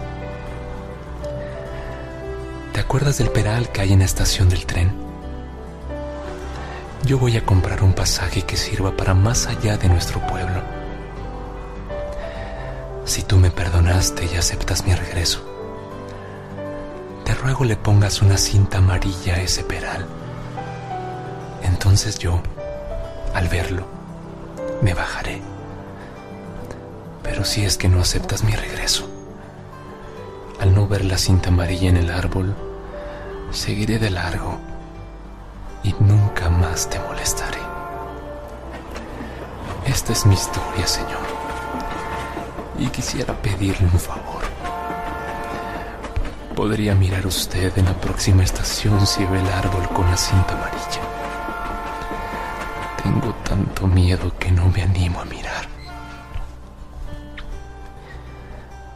¿Te 2.73 2.81
acuerdas 2.81 3.19
del 3.19 3.31
peral 3.31 3.73
que 3.73 3.81
hay 3.81 3.93
en 3.95 4.01
la 4.01 4.05
estación 4.05 4.49
del 4.49 4.67
tren? 4.67 5.06
Yo 7.07 7.21
voy 7.21 7.37
a 7.37 7.47
comprar 7.47 7.85
un 7.85 7.93
pasaje 7.93 8.43
que 8.43 8.57
sirva 8.57 8.97
para 8.97 9.15
más 9.15 9.47
allá 9.47 9.77
de 9.77 9.89
nuestro 9.89 10.21
pueblo. 10.27 10.61
Si 13.05 13.23
tú 13.23 13.37
me 13.37 13.53
perdonaste 13.53 14.27
y 14.27 14.37
aceptas 14.37 14.85
mi 14.85 14.93
regreso, 14.93 15.41
te 17.25 17.33
ruego 17.35 17.65
le 17.65 17.77
pongas 17.77 18.23
una 18.23 18.37
cinta 18.37 18.79
amarilla 18.79 19.37
a 19.37 19.41
ese 19.41 19.63
peral. 19.63 20.05
Entonces 21.63 22.19
yo, 22.19 22.43
al 23.35 23.47
verlo, 23.47 23.87
me 24.83 24.93
bajaré. 24.93 25.41
Pero 27.23 27.45
si 27.45 27.65
es 27.65 27.79
que 27.79 27.89
no 27.89 28.01
aceptas 28.01 28.43
mi 28.43 28.51
regreso, 28.51 29.09
al 30.59 30.75
no 30.75 30.89
ver 30.89 31.05
la 31.05 31.19
cinta 31.19 31.51
amarilla 31.51 31.89
en 31.89 31.99
el 31.99 32.11
árbol, 32.11 32.57
seguiré 33.53 34.01
de 34.01 34.11
largo 34.11 34.59
y 35.85 35.95
nunca 36.01 36.26
te 36.75 36.99
molestaré. 37.01 37.61
Esta 39.87 40.13
es 40.13 40.27
mi 40.27 40.35
historia, 40.35 40.87
Señor. 40.87 41.25
Y 42.79 42.89
quisiera 42.89 43.35
pedirle 43.35 43.87
un 43.87 43.99
favor. 43.99 44.43
¿Podría 46.55 46.95
mirar 46.95 47.27
usted 47.27 47.77
en 47.79 47.87
la 47.87 47.95
próxima 47.95 48.43
estación 48.43 49.07
si 49.07 49.25
ve 49.25 49.41
el 49.41 49.49
árbol 49.49 49.89
con 49.91 50.11
la 50.11 50.17
cinta 50.17 50.55
amarilla? 50.55 51.03
Tengo 53.03 53.33
tanto 53.45 53.87
miedo 53.87 54.37
que 54.39 54.51
no 54.51 54.67
me 54.69 54.83
animo 54.83 55.21
a 55.21 55.25
mirar. 55.25 55.67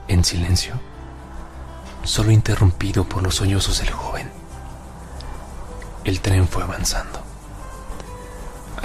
En 0.08 0.24
silencio, 0.24 0.74
solo 2.02 2.30
interrumpido 2.30 3.04
por 3.04 3.22
los 3.22 3.36
sollozos 3.36 3.78
del 3.78 3.90
joven, 3.90 4.30
el 6.04 6.20
tren 6.20 6.48
fue 6.48 6.62
avanzando, 6.62 7.19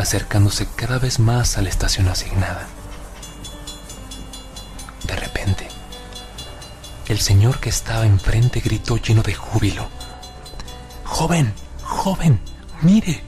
acercándose 0.05 0.67
cada 0.75 0.99
vez 0.99 1.17
más 1.17 1.57
a 1.57 1.63
la 1.63 1.69
estación 1.69 2.07
asignada. 2.09 2.67
De 5.07 5.15
repente, 5.15 5.67
el 7.07 7.19
señor 7.19 7.59
que 7.59 7.69
estaba 7.69 8.05
enfrente 8.05 8.59
gritó 8.59 8.97
lleno 8.97 9.23
de 9.23 9.33
júbilo. 9.33 9.87
Joven, 11.05 11.51
joven, 11.83 12.39
mire. 12.83 13.23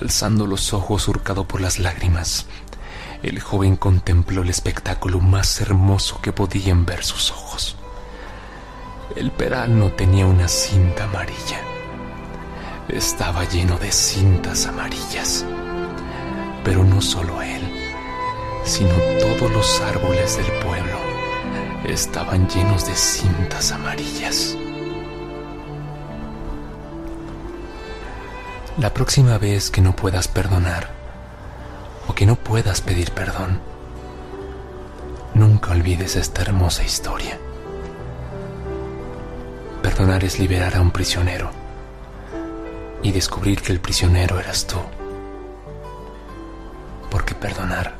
Alzando 0.00 0.46
los 0.46 0.72
ojos 0.72 1.02
surcado 1.02 1.48
por 1.48 1.60
las 1.60 1.80
lágrimas, 1.80 2.46
el 3.24 3.40
joven 3.40 3.74
contempló 3.74 4.42
el 4.42 4.50
espectáculo 4.50 5.18
más 5.18 5.60
hermoso 5.60 6.20
que 6.20 6.32
podían 6.32 6.86
ver 6.86 7.02
sus 7.02 7.32
ojos. 7.32 7.76
El 9.16 9.32
peral 9.32 9.76
no 9.76 9.90
tenía 9.90 10.26
una 10.26 10.46
cinta 10.46 11.04
amarilla, 11.04 11.60
estaba 12.88 13.44
lleno 13.44 13.78
de 13.78 13.90
cintas 13.90 14.66
amarillas. 14.66 15.44
Pero 16.64 16.84
no 16.84 17.00
solo 17.00 17.42
él, 17.42 17.62
sino 18.64 18.94
todos 19.20 19.50
los 19.52 19.80
árboles 19.80 20.36
del 20.36 20.50
pueblo 20.60 20.98
estaban 21.84 22.48
llenos 22.48 22.86
de 22.86 22.94
cintas 22.94 23.72
amarillas. 23.72 24.56
La 28.78 28.92
próxima 28.92 29.38
vez 29.38 29.70
que 29.70 29.80
no 29.80 29.94
puedas 29.94 30.26
perdonar 30.26 30.90
o 32.08 32.14
que 32.14 32.26
no 32.26 32.36
puedas 32.36 32.80
pedir 32.80 33.12
perdón, 33.12 33.60
nunca 35.34 35.70
olvides 35.70 36.16
esta 36.16 36.42
hermosa 36.42 36.82
historia. 36.82 37.38
Perdonar 39.82 40.24
es 40.24 40.38
liberar 40.38 40.76
a 40.76 40.80
un 40.80 40.90
prisionero 40.90 41.63
y 43.04 43.12
descubrir 43.12 43.60
que 43.60 43.70
el 43.70 43.80
prisionero 43.80 44.40
eras 44.40 44.66
tú. 44.66 44.78
Porque 47.10 47.34
perdonar 47.34 47.94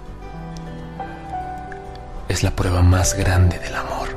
es 2.26 2.42
la 2.42 2.50
prueba 2.50 2.82
más 2.82 3.14
grande 3.14 3.58
del 3.58 3.74
amor. 3.74 4.08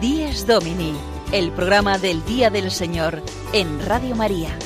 Días 0.00 0.46
Domini, 0.46 0.94
el 1.30 1.52
programa 1.52 1.98
del 1.98 2.24
Día 2.24 2.48
del 2.48 2.70
Señor 2.70 3.22
en 3.52 3.84
Radio 3.84 4.16
María. 4.16 4.58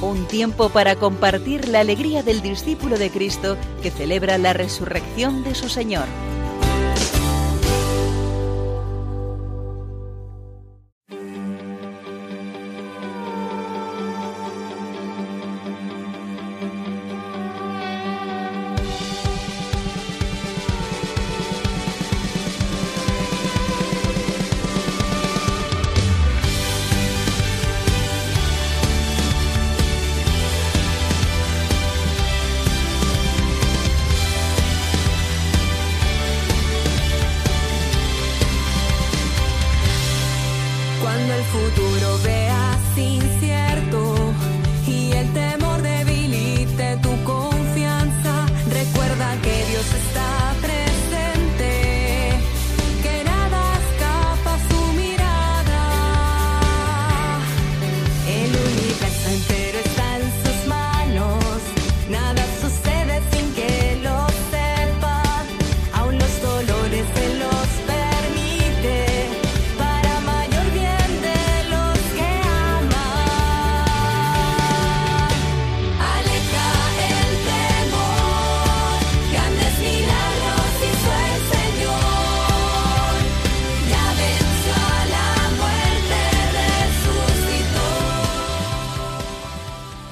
Un 0.00 0.28
tiempo 0.28 0.68
para 0.68 0.94
compartir 0.94 1.66
la 1.66 1.80
alegría 1.80 2.22
del 2.22 2.40
discípulo 2.40 2.98
de 2.98 3.10
Cristo 3.10 3.56
que 3.82 3.90
celebra 3.90 4.38
la 4.38 4.52
resurrección 4.52 5.42
de 5.42 5.56
su 5.56 5.68
Señor. 5.68 6.06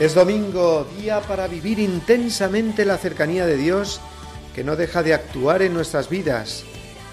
Es 0.05 0.15
domingo, 0.15 0.87
día 0.99 1.23
para 1.23 1.47
vivir 1.49 1.79
intensamente 1.79 2.85
la 2.85 2.99
cercanía 2.99 3.47
de 3.47 3.57
Dios 3.57 4.03
que 4.55 4.63
no 4.63 4.77
deja 4.77 5.03
de 5.03 5.15
actuar 5.15 5.63
en 5.63 5.73
nuestras 5.73 6.11
vidas, 6.11 6.63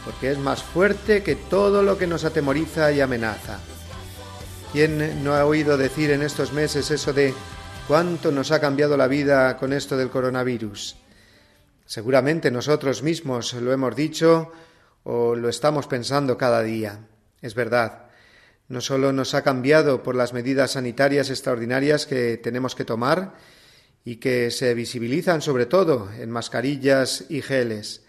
porque 0.03 0.29
es 0.29 0.37
más 0.37 0.61
fuerte 0.61 1.23
que 1.23 1.37
todo 1.37 1.83
lo 1.83 1.97
que 1.97 2.05
nos 2.05 2.25
atemoriza 2.25 2.91
y 2.91 2.99
amenaza. 2.99 3.59
¿Quién 4.73 5.23
no 5.23 5.33
ha 5.33 5.45
oído 5.45 5.77
decir 5.77 6.11
en 6.11 6.21
estos 6.21 6.51
meses 6.51 6.91
eso 6.91 7.13
de 7.13 7.33
cuánto 7.87 8.29
nos 8.29 8.51
ha 8.51 8.59
cambiado 8.59 8.97
la 8.97 9.07
vida 9.07 9.55
con 9.55 9.71
esto 9.71 9.95
del 9.95 10.09
coronavirus? 10.09 10.97
Seguramente 11.85 12.51
nosotros 12.51 13.03
mismos 13.03 13.53
lo 13.53 13.71
hemos 13.71 13.95
dicho 13.95 14.51
o 15.05 15.33
lo 15.33 15.47
estamos 15.47 15.87
pensando 15.87 16.37
cada 16.37 16.61
día. 16.61 16.99
Es 17.41 17.55
verdad, 17.55 18.10
no 18.71 18.79
solo 18.79 19.11
nos 19.11 19.33
ha 19.33 19.41
cambiado 19.41 20.01
por 20.01 20.15
las 20.15 20.31
medidas 20.31 20.71
sanitarias 20.71 21.29
extraordinarias 21.29 22.05
que 22.05 22.37
tenemos 22.37 22.73
que 22.73 22.85
tomar 22.85 23.35
y 24.05 24.15
que 24.15 24.49
se 24.49 24.73
visibilizan 24.73 25.41
sobre 25.41 25.65
todo 25.65 26.09
en 26.17 26.31
mascarillas 26.31 27.25
y 27.27 27.41
geles, 27.41 28.03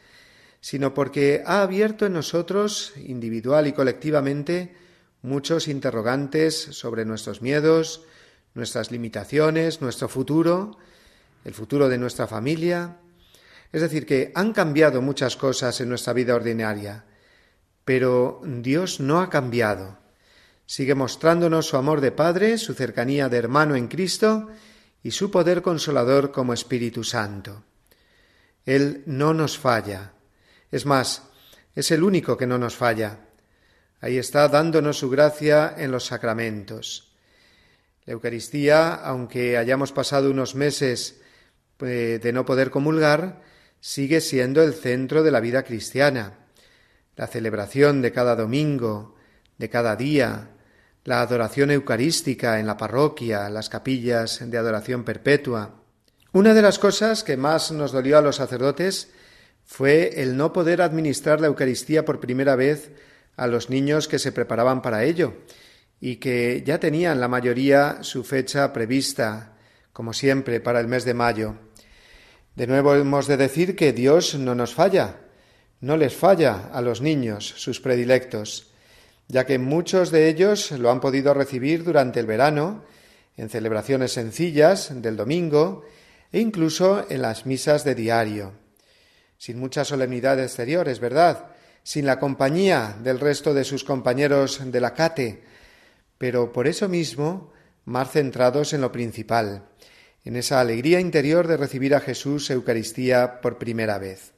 sino 0.61 0.95
porque 0.95 1.43
ha 1.45 1.63
abierto 1.63 2.07
en 2.07 2.13
nosotros, 2.13 2.93
individual 2.97 3.67
y 3.67 3.73
colectivamente, 3.73 4.77
muchos 5.23 5.67
interrogantes 5.67 6.55
sobre 6.55 7.05
nuestros 7.05 7.43
miedos, 7.43 8.05
nuestras 8.55 8.93
limitaciones, 8.93 9.83
nuestro 9.83 10.09
futuro, 10.09 10.79
el 11.45 11.55
futuro 11.55 11.89
de 11.89 11.99
nuestra 11.99 12.29
familia. 12.29 12.99
Es 13.73 13.81
decir, 13.83 14.07
que 14.07 14.31
han 14.37 14.53
cambiado 14.53 15.03
muchas 15.03 15.37
cosas 15.37 15.81
en 15.81 15.89
nuestra 15.89 16.13
vida 16.13 16.37
ordinaria, 16.37 17.05
pero 17.85 18.41
Dios 18.45 19.01
no 19.01 19.21
ha 19.21 19.29
cambiado. 19.29 20.02
Sigue 20.73 20.95
mostrándonos 20.95 21.67
su 21.67 21.77
amor 21.77 22.01
de 22.01 22.13
Padre, 22.13 22.57
su 22.57 22.73
cercanía 22.73 23.29
de 23.29 23.37
hermano 23.37 23.77
en 23.77 23.89
Cristo 23.89 24.49
y 25.03 25.11
su 25.11 25.31
poder 25.31 25.61
consolador 25.61 26.33
como 26.33 26.55
Espíritu 26.55 27.05
Santo. 27.05 27.63
Él 28.65 29.03
no 29.05 29.35
nos 29.35 29.59
falla. 29.59 30.15
Es 30.71 30.87
más, 30.87 31.25
es 31.75 31.91
el 31.91 32.03
único 32.03 32.39
que 32.39 32.47
no 32.47 32.57
nos 32.57 32.75
falla. 32.75 33.19
Ahí 34.01 34.17
está 34.17 34.49
dándonos 34.49 34.97
su 34.97 35.11
gracia 35.11 35.75
en 35.77 35.91
los 35.91 36.07
sacramentos. 36.07 37.13
La 38.07 38.15
Eucaristía, 38.15 38.95
aunque 38.95 39.59
hayamos 39.59 39.93
pasado 39.93 40.31
unos 40.31 40.55
meses 40.55 41.21
eh, 41.81 42.19
de 42.23 42.33
no 42.33 42.47
poder 42.47 42.71
comulgar, 42.71 43.43
sigue 43.79 44.23
siendo 44.23 44.63
el 44.63 44.73
centro 44.73 45.23
de 45.23 45.33
la 45.33 45.41
vida 45.41 45.65
cristiana. 45.65 46.47
La 47.15 47.27
celebración 47.27 48.01
de 48.01 48.11
cada 48.11 48.37
domingo, 48.37 49.17
de 49.59 49.69
cada 49.69 49.97
día, 49.97 50.49
la 51.05 51.21
adoración 51.21 51.71
eucarística 51.71 52.61
en 52.61 52.67
la 52.67 52.77
parroquia, 52.77 53.49
las 53.51 53.69
capillas 53.69 54.39
de 54.49 54.59
adoración 54.59 55.05
perpetua. 55.05 55.83
Una 56.33 56.55
de 56.55 56.63
las 56.63 56.79
cosas 56.79 57.25
que 57.25 57.37
más 57.37 57.73
nos 57.73 57.93
dolió 57.93 58.19
a 58.19 58.23
los 58.23 58.37
sacerdotes 58.37 59.11
fue 59.65 60.23
el 60.23 60.37
no 60.37 60.53
poder 60.53 60.81
administrar 60.83 61.41
la 61.41 61.49
Eucaristía 61.49 62.05
por 62.05 62.21
primera 62.21 62.57
vez 62.57 62.93
a 63.37 63.47
los 63.47 63.71
niños 63.71 64.09
que 64.09 64.19
se 64.19 64.33
preparaban 64.33 64.83
para 64.83 65.05
ello 65.05 65.35
y 66.01 66.17
que 66.17 66.63
ya 66.65 66.79
tenían 66.79 67.21
la 67.21 67.29
mayoría 67.29 67.99
su 68.03 68.25
fecha 68.25 68.73
prevista, 68.73 69.57
como 69.93 70.13
siempre, 70.13 70.61
para 70.61 70.81
el 70.81 70.89
mes 70.89 71.05
de 71.05 71.15
mayo. 71.15 71.57
De 72.55 72.67
nuevo 72.67 72.95
hemos 72.95 73.27
de 73.27 73.37
decir 73.37 73.77
que 73.77 73.93
Dios 73.93 74.35
no 74.35 74.55
nos 74.55 74.75
falla, 74.75 75.21
no 75.81 75.97
les 75.97 76.15
falla 76.15 76.71
a 76.73 76.81
los 76.81 77.01
niños, 77.01 77.55
sus 77.57 77.81
predilectos, 77.81 78.72
ya 79.29 79.47
que 79.47 79.59
muchos 79.59 80.11
de 80.11 80.29
ellos 80.29 80.71
lo 80.73 80.91
han 80.91 81.01
podido 81.01 81.35
recibir 81.35 81.85
durante 81.85 82.21
el 82.21 82.27
verano, 82.27 82.85
en 83.37 83.49
celebraciones 83.49 84.13
sencillas 84.13 84.91
del 85.03 85.17
domingo 85.17 85.85
e 86.33 86.41
incluso 86.41 87.07
en 87.09 87.23
las 87.23 87.47
misas 87.47 87.85
de 87.85 87.95
diario, 87.95 88.53
sin 89.39 89.59
mucha 89.59 89.85
solemnidad 89.85 90.39
exterior, 90.41 90.89
es 90.89 91.01
verdad, 91.01 91.47
sin 91.83 92.07
la 92.07 92.19
compañía 92.19 92.97
del 93.03 93.19
resto 93.19 93.55
de 93.55 93.65
sus 93.65 93.85
compañeros 93.85 94.61
de 94.65 94.81
la 94.81 94.95
cate, 94.95 95.45
pero 96.19 96.53
por 96.53 96.67
eso 96.67 96.89
mismo 96.89 97.53
más 97.85 98.13
centrados 98.13 98.73
en 98.73 98.81
lo 98.81 98.93
principal, 98.93 99.65
en 100.25 100.37
esa 100.37 100.61
alegría 100.61 101.01
interior 101.01 101.49
de 101.49 101.57
recibir 101.57 101.95
a 101.95 102.01
Jesús 102.01 102.51
Eucaristía 102.51 103.41
por 103.41 103.59
primera 103.59 103.99
vez. 103.99 104.33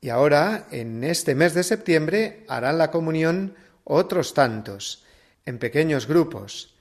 Y 0.00 0.08
ahora, 0.08 0.68
en 0.70 1.04
este 1.04 1.34
mes 1.34 1.54
de 1.54 1.64
septiembre, 1.64 2.44
harán 2.48 2.78
la 2.78 2.90
comunión 2.90 3.56
otros 3.88 4.34
tantos, 4.34 5.02
en 5.44 5.58
pequeños 5.58 6.06
grupos. 6.06 6.74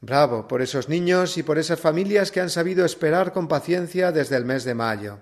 Bravo 0.00 0.46
por 0.46 0.62
esos 0.62 0.88
niños 0.88 1.36
y 1.36 1.42
por 1.42 1.58
esas 1.58 1.80
familias 1.80 2.30
que 2.30 2.40
han 2.40 2.50
sabido 2.50 2.84
esperar 2.84 3.32
con 3.32 3.48
paciencia 3.48 4.12
desde 4.12 4.36
el 4.36 4.44
mes 4.44 4.64
de 4.64 4.74
mayo. 4.74 5.18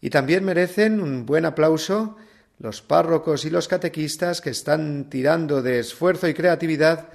Y 0.00 0.10
también 0.10 0.44
merecen 0.44 1.00
un 1.00 1.24
buen 1.24 1.44
aplauso 1.44 2.16
los 2.58 2.80
párrocos 2.80 3.44
y 3.44 3.50
los 3.50 3.66
catequistas 3.66 4.40
que 4.40 4.50
están 4.50 5.10
tirando 5.10 5.62
de 5.62 5.80
esfuerzo 5.80 6.28
y 6.28 6.34
creatividad 6.34 7.08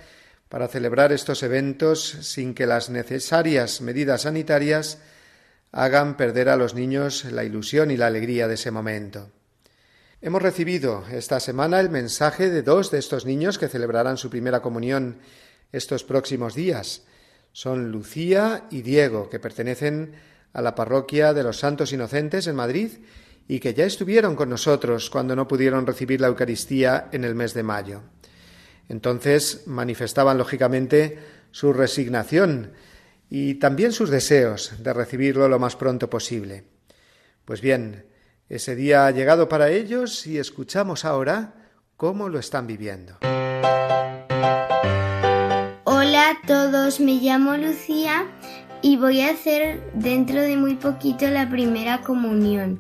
para 0.50 0.68
celebrar 0.68 1.12
estos 1.12 1.42
eventos 1.44 2.18
sin 2.22 2.54
que 2.54 2.66
las 2.66 2.90
necesarias 2.90 3.80
medidas 3.82 4.24
sanitarias 4.24 5.00
hagan 5.72 6.18
perder 6.18 6.50
a 6.50 6.58
los 6.58 6.74
niños 6.74 7.26
la 7.26 7.44
ilusión 7.44 7.92
y 7.92 7.98
la 7.98 8.08
alegría 8.08 8.48
de 8.48 8.56
ese 8.56 8.72
momento. 8.72 9.30
Hemos 10.20 10.42
recibido 10.42 11.04
esta 11.12 11.40
semana 11.40 11.80
el 11.80 11.92
mensaje 11.92 12.50
de 12.50 12.64
dos 12.64 12.90
de 12.90 12.98
estos 12.98 13.28
niños 13.28 13.60
que 13.60 13.68
celebrarán 13.68 14.18
su 14.18 14.32
primera 14.32 14.64
comunión 14.64 15.20
estos 15.72 16.04
próximos 16.04 16.56
días. 16.56 17.04
Son 17.52 17.92
Lucía 17.92 18.66
y 18.72 18.82
Diego, 18.82 19.30
que 19.30 19.40
pertenecen 19.40 20.14
a 20.54 20.64
la 20.64 20.74
parroquia 20.74 21.36
de 21.36 21.44
los 21.44 21.60
Santos 21.60 21.94
Inocentes 21.94 22.48
en 22.48 22.56
Madrid 22.56 22.94
y 23.48 23.60
que 23.60 23.76
ya 23.76 23.86
estuvieron 23.86 24.36
con 24.36 24.50
nosotros 24.50 25.12
cuando 25.12 25.36
no 25.36 25.48
pudieron 25.48 25.86
recibir 25.86 26.20
la 26.20 26.30
Eucaristía 26.30 27.10
en 27.12 27.24
el 27.24 27.36
mes 27.36 27.54
de 27.54 27.62
mayo. 27.62 28.02
Entonces 28.90 29.68
manifestaban 29.68 30.40
lógicamente 30.40 31.20
su 31.52 31.74
resignación 31.74 32.72
y 33.30 33.56
también 33.56 33.92
sus 33.92 34.10
deseos 34.10 34.74
de 34.80 34.94
recibirlo 34.94 35.48
lo 35.48 35.60
más 35.60 35.76
pronto 35.76 36.10
posible. 36.10 36.64
Pues 37.46 37.62
bien, 37.62 38.17
ese 38.50 38.76
día 38.76 39.06
ha 39.06 39.12
llegado 39.12 39.50
para 39.50 39.70
ellos 39.70 40.26
y 40.26 40.38
escuchamos 40.38 41.06
ahora 41.06 41.54
cómo 41.98 42.30
lo 42.30 42.40
están 42.40 42.68
viviendo. 42.68 43.18
Hola 45.84 46.30
a 46.30 46.42
todos, 46.46 47.00
me 47.00 47.16
llamo 47.16 47.58
Lucía 47.58 48.26
y 48.82 48.98
voy 48.98 49.22
a 49.22 49.32
hacer 49.32 49.92
dentro 49.94 50.42
de 50.42 50.56
muy 50.56 50.76
poquito 50.76 51.28
la 51.30 51.50
primera 51.50 52.02
comunión. 52.02 52.80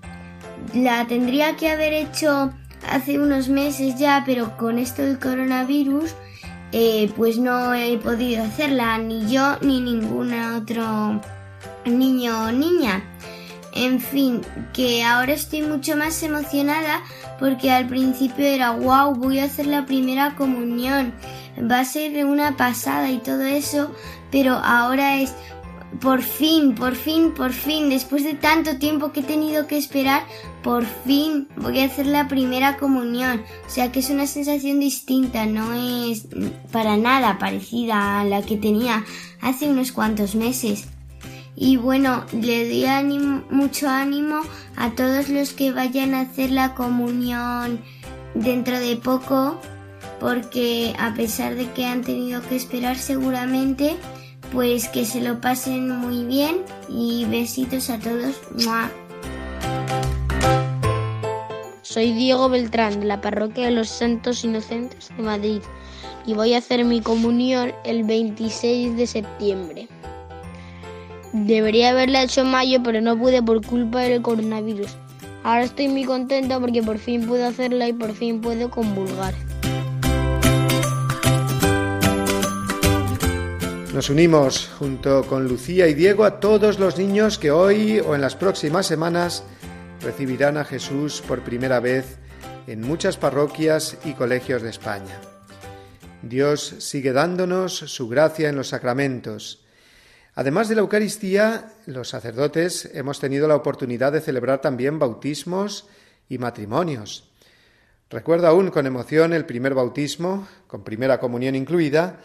La 0.73 1.05
tendría 1.07 1.55
que 1.55 1.69
haber 1.69 1.93
hecho 1.93 2.53
hace 2.89 3.19
unos 3.19 3.49
meses 3.49 3.95
ya, 3.97 4.23
pero 4.25 4.55
con 4.57 4.79
esto 4.79 5.01
del 5.01 5.19
coronavirus, 5.19 6.15
eh, 6.71 7.11
pues 7.15 7.37
no 7.37 7.73
he 7.73 7.97
podido 7.97 8.43
hacerla, 8.43 8.97
ni 8.97 9.31
yo 9.31 9.57
ni 9.61 9.81
ningún 9.81 10.33
otro 10.33 11.21
niño 11.85 12.45
o 12.45 12.51
niña. 12.51 13.03
En 13.77 13.99
fin, 13.99 14.41
que 14.73 15.03
ahora 15.03 15.33
estoy 15.33 15.61
mucho 15.61 15.95
más 15.95 16.23
emocionada 16.23 17.03
porque 17.39 17.69
al 17.69 17.85
principio 17.85 18.43
era 18.43 18.71
wow, 18.71 19.13
voy 19.13 19.37
a 19.37 19.43
hacer 19.43 19.67
la 19.67 19.85
primera 19.85 20.35
comunión, 20.35 21.13
va 21.59 21.81
a 21.81 21.85
ser 21.85 22.25
una 22.25 22.57
pasada 22.57 23.11
y 23.11 23.19
todo 23.19 23.43
eso, 23.43 23.91
pero 24.31 24.53
ahora 24.53 25.21
es 25.21 25.35
por 26.01 26.23
fin, 26.23 26.73
por 26.73 26.95
fin, 26.95 27.35
por 27.35 27.53
fin, 27.53 27.89
después 27.89 28.23
de 28.23 28.33
tanto 28.33 28.77
tiempo 28.77 29.11
que 29.11 29.19
he 29.19 29.23
tenido 29.23 29.67
que 29.67 29.77
esperar, 29.77 30.23
por 30.63 30.83
fin 31.05 31.47
voy 31.55 31.79
a 31.79 31.85
hacer 31.85 32.07
la 32.07 32.27
primera 32.27 32.77
comunión. 32.77 33.43
O 33.67 33.69
sea 33.69 33.91
que 33.91 33.99
es 33.99 34.09
una 34.09 34.25
sensación 34.25 34.79
distinta, 34.79 35.45
no 35.45 35.73
es 35.73 36.27
para 36.71 36.97
nada 36.97 37.37
parecida 37.37 38.21
a 38.21 38.25
la 38.25 38.41
que 38.41 38.57
tenía 38.57 39.05
hace 39.39 39.69
unos 39.69 39.91
cuantos 39.91 40.33
meses. 40.33 40.87
Y 41.59 41.75
bueno, 41.75 42.23
le 42.39 42.67
doy 42.67 42.85
ánimo, 42.85 43.43
mucho 43.49 43.89
ánimo 43.89 44.41
a 44.75 44.91
todos 44.91 45.27
los 45.27 45.53
que 45.53 45.71
vayan 45.71 46.13
a 46.13 46.21
hacer 46.21 46.51
la 46.51 46.75
comunión 46.75 47.81
dentro 48.35 48.79
de 48.79 48.95
poco, 48.95 49.59
porque 50.19 50.93
a 50.99 51.15
pesar 51.15 51.55
de 51.55 51.67
que 51.71 51.87
han 51.87 52.03
tenido 52.03 52.43
que 52.43 52.55
esperar 52.55 52.95
seguramente, 52.95 53.97
pues 54.53 54.87
que 54.87 55.03
se 55.03 55.19
lo 55.19 55.41
pasen 55.41 55.89
muy 55.89 56.25
bien 56.25 56.57
y 56.89 57.25
besitos 57.25 57.89
a 57.89 57.97
todos. 57.97 58.39
¡Mua! 58.63 58.91
Soy 61.81 62.11
Diego 62.11 62.49
Beltrán, 62.49 62.99
de 62.99 63.07
la 63.07 63.19
parroquia 63.19 63.65
de 63.65 63.71
los 63.71 63.89
Santos 63.89 64.43
Inocentes 64.43 65.09
de 65.17 65.23
Madrid, 65.23 65.61
y 66.27 66.35
voy 66.35 66.53
a 66.53 66.59
hacer 66.59 66.85
mi 66.85 67.01
comunión 67.01 67.73
el 67.83 68.03
26 68.03 68.95
de 68.95 69.07
septiembre. 69.07 69.87
Debería 71.33 71.89
haberla 71.89 72.23
hecho 72.23 72.45
mayo, 72.45 72.79
pero 72.83 73.01
no 73.01 73.17
pude 73.17 73.41
por 73.41 73.65
culpa 73.65 74.01
del 74.01 74.21
coronavirus. 74.21 74.95
Ahora 75.43 75.63
estoy 75.63 75.87
muy 75.87 76.03
contenta 76.03 76.59
porque 76.59 76.83
por 76.83 76.97
fin 76.97 77.27
puedo 77.27 77.45
hacerla 77.47 77.87
y 77.87 77.93
por 77.93 78.13
fin 78.13 78.41
puedo 78.41 78.69
convulgar. 78.69 79.33
Nos 83.93 84.09
unimos 84.09 84.69
junto 84.77 85.23
con 85.25 85.47
Lucía 85.47 85.87
y 85.87 85.95
Diego 85.95 86.23
a 86.23 86.39
todos 86.39 86.77
los 86.77 86.99
niños 86.99 87.39
que 87.39 87.49
hoy 87.49 87.99
o 87.99 88.13
en 88.13 88.21
las 88.21 88.35
próximas 88.35 88.85
semanas 88.85 89.43
recibirán 90.01 90.57
a 90.57 90.65
Jesús 90.65 91.23
por 91.27 91.41
primera 91.41 91.79
vez 91.79 92.19
en 92.67 92.81
muchas 92.81 93.17
parroquias 93.17 93.97
y 94.05 94.13
colegios 94.13 94.61
de 94.61 94.69
España. 94.69 95.19
Dios 96.21 96.75
sigue 96.79 97.11
dándonos 97.11 97.73
su 97.75 98.07
gracia 98.07 98.49
en 98.49 98.55
los 98.55 98.67
sacramentos. 98.67 99.65
Además 100.37 100.69
de 100.69 100.75
la 100.75 100.81
Eucaristía, 100.81 101.71
los 101.87 102.09
sacerdotes 102.09 102.91
hemos 102.93 103.19
tenido 103.19 103.47
la 103.47 103.55
oportunidad 103.55 104.11
de 104.11 104.21
celebrar 104.21 104.61
también 104.61 104.99
bautismos 104.99 105.87
y 106.29 106.37
matrimonios. 106.37 107.27
Recuerdo 108.11 108.45
aún 108.45 108.69
con 108.69 108.85
emoción 108.85 109.33
el 109.33 109.45
primer 109.45 109.73
bautismo, 109.73 110.47
con 110.67 110.83
primera 110.83 111.19
comunión 111.19 111.55
incluida, 111.55 112.19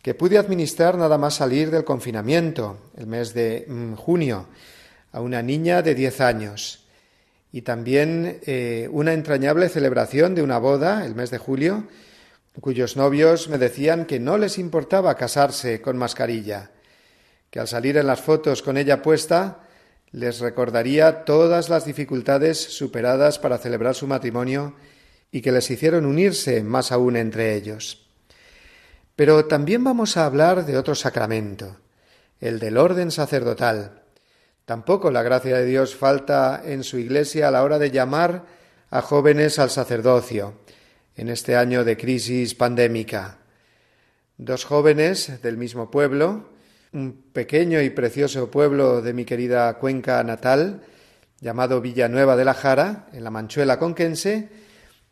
que 0.00 0.14
pude 0.14 0.38
administrar 0.38 0.96
nada 0.96 1.18
más 1.18 1.34
salir 1.34 1.70
del 1.70 1.84
confinamiento, 1.84 2.78
el 2.96 3.06
mes 3.06 3.34
de 3.34 3.66
mm, 3.68 3.96
junio, 3.96 4.46
a 5.12 5.20
una 5.20 5.42
niña 5.42 5.82
de 5.82 5.94
10 5.94 6.22
años. 6.22 6.86
Y 7.52 7.60
también 7.60 8.40
eh, 8.46 8.88
una 8.90 9.12
entrañable 9.12 9.68
celebración 9.68 10.34
de 10.34 10.40
una 10.40 10.56
boda, 10.56 11.04
el 11.04 11.14
mes 11.14 11.30
de 11.30 11.36
julio, 11.36 11.84
cuyos 12.62 12.96
novios 12.96 13.50
me 13.50 13.58
decían 13.58 14.06
que 14.06 14.18
no 14.18 14.38
les 14.38 14.56
importaba 14.56 15.16
casarse 15.16 15.82
con 15.82 15.98
mascarilla, 15.98 16.70
que 17.50 17.60
al 17.60 17.68
salir 17.68 17.96
en 17.96 18.06
las 18.06 18.20
fotos 18.20 18.62
con 18.62 18.76
ella 18.76 19.02
puesta 19.02 19.60
les 20.10 20.40
recordaría 20.40 21.24
todas 21.24 21.68
las 21.68 21.84
dificultades 21.84 22.58
superadas 22.58 23.38
para 23.38 23.58
celebrar 23.58 23.94
su 23.94 24.06
matrimonio 24.06 24.74
y 25.30 25.42
que 25.42 25.52
les 25.52 25.70
hicieron 25.70 26.06
unirse 26.06 26.62
más 26.62 26.92
aún 26.92 27.16
entre 27.16 27.54
ellos. 27.54 28.06
Pero 29.16 29.46
también 29.46 29.84
vamos 29.84 30.16
a 30.16 30.24
hablar 30.24 30.64
de 30.64 30.78
otro 30.78 30.94
sacramento, 30.94 31.76
el 32.40 32.58
del 32.58 32.78
orden 32.78 33.10
sacerdotal. 33.10 34.02
Tampoco 34.64 35.10
la 35.10 35.22
gracia 35.22 35.56
de 35.56 35.66
Dios 35.66 35.94
falta 35.94 36.62
en 36.64 36.84
su 36.84 36.98
iglesia 36.98 37.48
a 37.48 37.50
la 37.50 37.62
hora 37.62 37.78
de 37.78 37.90
llamar 37.90 38.44
a 38.90 39.02
jóvenes 39.02 39.58
al 39.58 39.70
sacerdocio 39.70 40.54
en 41.16 41.28
este 41.28 41.56
año 41.56 41.84
de 41.84 41.96
crisis 41.96 42.54
pandémica. 42.54 43.38
Dos 44.36 44.64
jóvenes 44.64 45.42
del 45.42 45.56
mismo 45.56 45.90
pueblo, 45.90 46.48
un 46.92 47.22
pequeño 47.32 47.80
y 47.82 47.90
precioso 47.90 48.50
pueblo 48.50 49.02
de 49.02 49.12
mi 49.12 49.24
querida 49.24 49.78
cuenca 49.78 50.22
natal, 50.24 50.82
llamado 51.40 51.80
Villanueva 51.80 52.36
de 52.36 52.44
la 52.44 52.54
Jara, 52.54 53.06
en 53.12 53.24
la 53.24 53.30
Manchuela 53.30 53.78
conquense, 53.78 54.48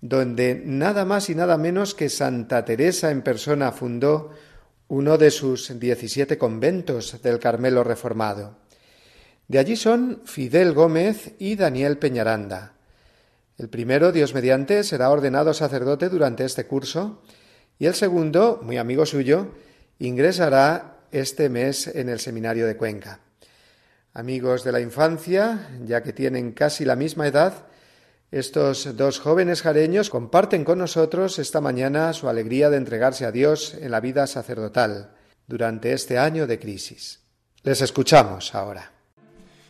donde 0.00 0.60
nada 0.64 1.04
más 1.04 1.30
y 1.30 1.34
nada 1.34 1.56
menos 1.58 1.94
que 1.94 2.08
Santa 2.08 2.64
Teresa 2.64 3.10
en 3.10 3.22
persona 3.22 3.72
fundó 3.72 4.30
uno 4.88 5.18
de 5.18 5.30
sus 5.30 5.78
diecisiete 5.78 6.38
conventos 6.38 7.20
del 7.22 7.38
Carmelo 7.38 7.82
Reformado. 7.82 8.58
De 9.48 9.58
allí 9.58 9.76
son 9.76 10.22
Fidel 10.24 10.72
Gómez 10.72 11.34
y 11.38 11.56
Daniel 11.56 11.98
Peñaranda. 11.98 12.74
El 13.58 13.68
primero, 13.68 14.12
Dios 14.12 14.34
mediante, 14.34 14.84
será 14.84 15.10
ordenado 15.10 15.54
sacerdote 15.54 16.08
durante 16.08 16.44
este 16.44 16.66
curso 16.66 17.22
y 17.78 17.86
el 17.86 17.94
segundo, 17.94 18.60
muy 18.62 18.76
amigo 18.76 19.06
suyo, 19.06 19.52
ingresará 19.98 20.95
este 21.12 21.48
mes 21.48 21.86
en 21.88 22.08
el 22.08 22.20
seminario 22.20 22.66
de 22.66 22.76
Cuenca. 22.76 23.20
Amigos 24.12 24.64
de 24.64 24.72
la 24.72 24.80
infancia, 24.80 25.68
ya 25.84 26.02
que 26.02 26.12
tienen 26.12 26.52
casi 26.52 26.84
la 26.84 26.96
misma 26.96 27.26
edad, 27.26 27.66
estos 28.30 28.96
dos 28.96 29.20
jóvenes 29.20 29.62
jareños 29.62 30.10
comparten 30.10 30.64
con 30.64 30.78
nosotros 30.78 31.38
esta 31.38 31.60
mañana 31.60 32.12
su 32.12 32.28
alegría 32.28 32.70
de 32.70 32.76
entregarse 32.76 33.24
a 33.24 33.32
Dios 33.32 33.74
en 33.74 33.90
la 33.90 34.00
vida 34.00 34.26
sacerdotal 34.26 35.14
durante 35.46 35.92
este 35.92 36.18
año 36.18 36.46
de 36.46 36.58
crisis. 36.58 37.20
Les 37.62 37.80
escuchamos 37.80 38.54
ahora. 38.54 38.92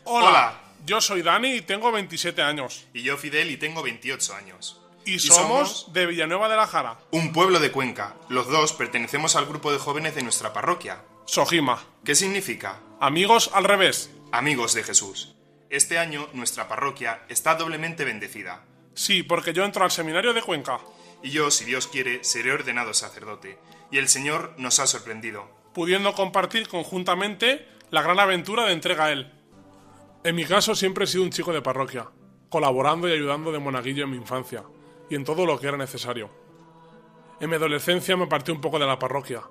Hola, 0.05 0.61
yo 0.87 1.01
soy 1.01 1.23
Dani 1.23 1.55
y 1.55 1.63
tengo 1.63 1.93
27 1.93 2.41
años. 2.43 2.87
Y 2.95 3.03
yo 3.03 3.17
Fidel 3.17 3.51
y 3.51 3.57
tengo 3.57 3.83
28 3.83 4.35
años. 4.35 4.81
Y, 5.05 5.19
somos, 5.19 5.93
de 5.93 6.07
Villanueva 6.07 6.49
de 6.49 6.57
la 6.57 6.67
Jara. 6.67 6.99
Un 7.13 7.33
pueblo 7.33 7.61
de 7.61 7.71
Cuenca. 7.71 8.17
Los 8.29 8.49
dos 8.49 8.73
pertenecemos 8.73 9.37
al 9.37 9.47
grupo 9.47 9.73
de 9.73 9.79
jóvenes 9.79 10.15
de 10.15 10.23
nuestra 10.23 10.53
parroquia. 10.53 11.03
Sojima. 11.27 11.83
¿Qué 12.05 12.15
significa? 12.15 12.79
Amigos 13.01 13.51
al 13.53 13.65
revés. 13.65 14.13
Amigos 14.31 14.75
de 14.75 14.85
Jesús. 14.85 15.35
Este 15.71 15.99
año 15.99 16.29
nuestra 16.35 16.69
parroquia 16.69 17.25
está 17.29 17.57
doblemente 17.57 18.05
bendecida. 18.05 18.65
Sí, 18.95 19.25
porque 19.25 19.53
yo 19.53 19.65
entro 19.65 19.83
al 19.83 19.91
seminario 19.91 20.33
de 20.33 20.43
Cuenca. 20.43 20.79
Y 21.25 21.31
yo, 21.31 21.51
si 21.51 21.65
Dios 21.65 21.89
quiere, 21.89 22.23
seré 22.23 22.53
ordenado 22.53 22.95
sacerdote. 22.95 23.59
Y 23.91 23.99
el 23.99 24.07
Señor 24.07 24.55
nos 24.57 24.79
ha 24.79 24.87
sorprendido. 24.87 25.51
Pudiendo 25.75 26.15
compartir 26.15 26.69
conjuntamente 26.69 27.67
la 27.91 28.03
gran 28.03 28.21
aventura 28.21 28.65
de 28.65 28.73
entrega 28.73 29.07
a 29.07 29.13
Él. 29.13 29.33
En 30.23 30.37
mi 30.37 30.45
caso 30.45 30.77
siempre 30.77 31.05
he 31.05 31.09
sido 31.09 31.25
un 31.25 31.31
chico 31.31 31.53
de 31.53 31.61
parroquia, 31.61 32.07
colaborando 32.49 33.09
y 33.09 33.13
ayudando 33.13 33.51
de 33.51 33.59
monaguillo 33.59 34.05
en 34.05 34.11
mi 34.11 34.17
infancia. 34.17 34.63
y 35.11 35.17
en 35.17 35.25
todo 35.25 35.45
lo 35.45 35.59
que 35.59 35.67
era 35.67 35.77
necesario. 35.77 36.31
En 37.41 37.51
mi 37.51 37.57
adolescencia 37.57 38.17
me 38.17 38.27
partí 38.27 38.53
un 38.53 38.61
poco 38.61 38.79
de 38.79 38.87
la 38.87 38.99
parroquia 38.99 39.43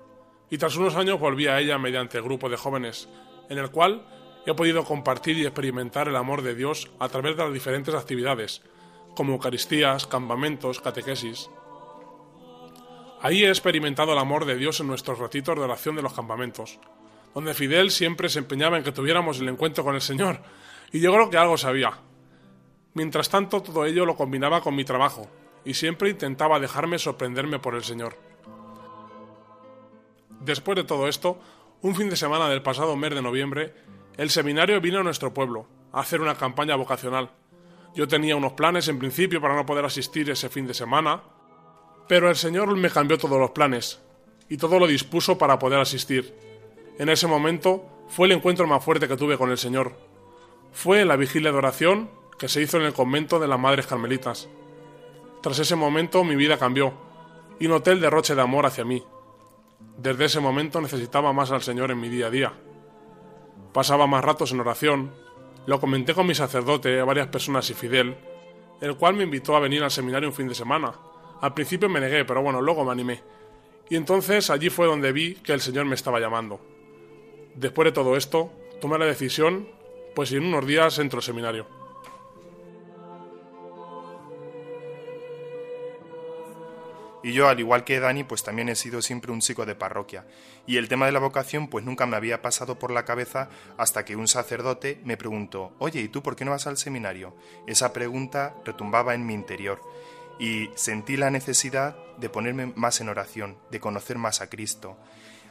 y 0.49 0.58
tras 0.58 0.75
unos 0.75 0.95
años 0.95 1.19
volví 1.19 1.47
a 1.47 1.60
ella 1.60 1.77
mediante 1.77 2.17
el 2.17 2.23
grupo 2.23 2.49
de 2.49 2.58
jóvenes, 2.58 3.10
en 3.49 3.58
el 3.58 3.71
cual 3.71 4.05
he 4.45 4.53
podido 4.53 4.84
compartir 4.84 5.38
y 5.38 5.45
experimentar 5.45 6.08
el 6.08 6.15
amor 6.15 6.41
de 6.41 6.55
Dios 6.55 6.91
a 6.99 7.10
través 7.10 7.36
de 7.36 7.43
las 7.43 7.53
diferentes 7.53 7.95
actividades, 7.95 8.62
como 9.15 9.34
Eucaristías, 9.34 10.05
campamentos, 10.05 10.81
catequesis. 10.81 11.49
Ahí 13.21 13.43
he 13.43 13.49
experimentado 13.49 14.13
el 14.13 14.19
amor 14.19 14.45
de 14.45 14.55
Dios 14.55 14.79
en 14.79 14.88
nuestros 14.88 15.17
ratitos 15.17 15.55
de 15.55 15.63
oración 15.63 15.95
de 15.95 16.03
los 16.03 16.13
campamentos, 16.13 16.79
donde 17.34 17.53
Fidel 17.55 17.89
siempre 17.89 18.29
se 18.29 18.39
empeñaba 18.39 18.77
en 18.77 18.84
que 18.84 18.91
tuviéramos 18.91 19.39
el 19.39 19.49
encuentro 19.49 19.84
con 19.84 19.95
el 19.95 20.01
Señor, 20.01 20.41
y 20.91 20.99
yo 20.99 21.12
creo 21.12 21.29
que 21.29 21.38
algo 21.38 21.58
sabía. 21.58 21.99
Mientras 22.93 23.29
tanto, 23.29 23.62
todo 23.62 23.86
ello 23.86 24.05
lo 24.05 24.15
combinaba 24.15 24.62
con 24.62 24.75
mi 24.75 24.86
trabajo, 24.86 25.27
y 25.65 25.73
siempre 25.73 26.12
intentaba 26.12 26.60
dejarme 26.60 26.99
sorprenderme 26.99 27.58
por 27.58 27.73
el 27.73 27.84
Señor. 27.84 28.15
Después 30.45 30.75
de 30.75 30.84
todo 30.84 31.08
esto, 31.08 31.39
un 31.81 31.95
fin 31.95 32.08
de 32.08 32.15
semana 32.15 32.47
del 32.47 32.62
pasado 32.62 32.95
mes 32.95 33.15
de 33.15 33.21
noviembre, 33.21 33.73
el 34.15 34.29
seminario 34.29 34.79
vino 34.79 34.99
a 34.99 35.03
nuestro 35.03 35.34
pueblo 35.34 35.65
a 35.91 36.01
hacer 36.01 36.21
una 36.21 36.36
campaña 36.36 36.75
vocacional. 36.75 37.31
Yo 37.95 38.08
tenía 38.08 38.36
unos 38.36 38.53
planes 38.53 38.88
en 38.88 38.99
principio 38.99 39.41
para 39.41 39.55
no 39.55 39.65
poder 39.65 39.86
asistir 39.86 40.29
ese 40.29 40.49
fin 40.49 40.67
de 40.67 40.75
semana, 40.75 41.23
pero 42.08 42.29
el 42.29 42.36
Señor 42.36 42.75
me 42.77 42.91
cambió 42.91 43.17
todos 43.17 43.39
los 43.39 43.51
planes 43.51 43.99
y 44.47 44.58
todo 44.58 44.77
lo 44.77 44.86
dispuso 44.86 45.39
para 45.39 45.58
poder 45.58 45.79
asistir. 45.79 46.36
En 46.99 47.10
ese 47.10 47.25
momento 47.25 47.84
fue 48.08 48.27
el 48.27 48.34
encuentro 48.34 48.67
más 48.67 48.84
fuerte 48.84 49.08
que 49.08 49.17
tuve 49.17 49.39
con 49.39 49.49
el 49.49 49.58
Señor. 49.58 49.93
Fue 50.73 51.05
la 51.05 51.15
vigilia 51.15 51.51
de 51.51 51.58
oración 51.58 52.12
que 52.38 52.49
se 52.49 52.62
hizo 52.62 52.77
en 52.77 52.84
el 52.84 52.93
convento 52.93 53.39
de 53.39 53.47
las 53.47 53.60
Madres 53.60 53.88
Carmelitas. 53.88 54.47
Tras 55.41 55.58
ese 55.58 55.75
momento 55.75 56.23
mi 56.23 56.36
vida 56.36 56.60
cambió 56.60 56.93
y 57.60 57.67
noté 57.67 57.93
el 57.93 58.01
derroche 58.01 58.36
de 58.36 58.41
amor 58.43 58.67
hacia 58.67 58.86
mí. 58.86 59.03
Desde 59.97 60.25
ese 60.25 60.39
momento 60.39 60.81
necesitaba 60.81 61.31
más 61.31 61.51
al 61.51 61.62
Señor 61.62 61.91
en 61.91 61.99
mi 61.99 62.10
día 62.10 62.27
a 62.27 62.29
día. 62.29 62.53
Pasaba 63.73 64.08
más 64.08 64.23
ratos 64.23 64.51
en 64.51 64.60
oración, 64.60 65.13
lo 65.65 65.79
comenté 65.79 66.13
con 66.13 66.27
mi 66.27 66.36
sacerdote, 66.36 67.01
varias 67.01 67.27
personas 67.27 67.69
y 67.69 67.73
Fidel, 67.73 68.15
el 68.81 68.97
cual 68.97 69.15
me 69.15 69.23
invitó 69.23 69.55
a 69.55 69.60
venir 69.60 69.84
al 69.84 69.91
seminario 69.91 70.29
un 70.29 70.36
fin 70.36 70.47
de 70.47 70.55
semana. 70.55 70.93
Al 71.41 71.53
principio 71.53 71.89
me 71.89 71.99
negué, 71.99 72.25
pero 72.25 72.41
bueno, 72.41 72.62
luego 72.62 72.84
me 72.84 72.91
animé. 72.91 73.23
Y 73.89 73.95
entonces 73.95 74.49
allí 74.49 74.69
fue 74.69 74.88
donde 74.88 75.12
vi 75.12 75.36
que 75.36 75.53
el 75.53 75.62
Señor 75.62 75.86
me 75.86 75.95
estaba 75.95 76.19
llamando. 76.19 76.60
Después 77.55 77.86
de 77.86 77.91
todo 77.91 78.17
esto, 78.17 78.51
tomé 78.81 78.97
la 78.97 79.05
decisión, 79.05 79.67
pues 80.13 80.31
en 80.34 80.45
unos 80.45 80.65
días 80.65 80.99
entro 80.99 81.19
al 81.19 81.23
seminario. 81.23 81.67
Y 87.25 87.33
yo, 87.33 87.49
al 87.49 87.59
igual 87.59 87.83
que 87.83 87.99
Dani, 87.99 88.23
pues 88.23 88.43
también 88.43 88.69
he 88.69 88.75
sido 88.75 89.01
siempre 89.01 89.31
un 89.31 89.41
chico 89.41 89.65
de 89.65 89.73
parroquia. 89.73 90.27
Y 90.67 90.77
el 90.77 90.88
tema 90.88 91.07
de 91.07 91.11
la 91.11 91.17
vocación, 91.17 91.69
pues 91.69 91.83
nunca 91.83 92.05
me 92.05 92.15
había 92.15 92.43
pasado 92.43 92.77
por 92.77 92.91
la 92.91 93.03
cabeza 93.03 93.49
hasta 93.79 94.05
que 94.05 94.15
un 94.15 94.27
sacerdote 94.27 95.01
me 95.03 95.17
preguntó, 95.17 95.73
oye, 95.79 96.01
¿y 96.01 96.07
tú 96.07 96.21
por 96.21 96.35
qué 96.35 96.45
no 96.45 96.51
vas 96.51 96.67
al 96.67 96.77
seminario? 96.77 97.35
Esa 97.65 97.93
pregunta 97.93 98.53
retumbaba 98.63 99.15
en 99.15 99.25
mi 99.25 99.33
interior 99.33 99.81
y 100.38 100.69
sentí 100.75 101.17
la 101.17 101.31
necesidad 101.31 101.97
de 102.17 102.29
ponerme 102.29 102.67
más 102.75 103.01
en 103.01 103.09
oración, 103.09 103.57
de 103.71 103.79
conocer 103.79 104.19
más 104.19 104.41
a 104.41 104.47
Cristo, 104.51 104.95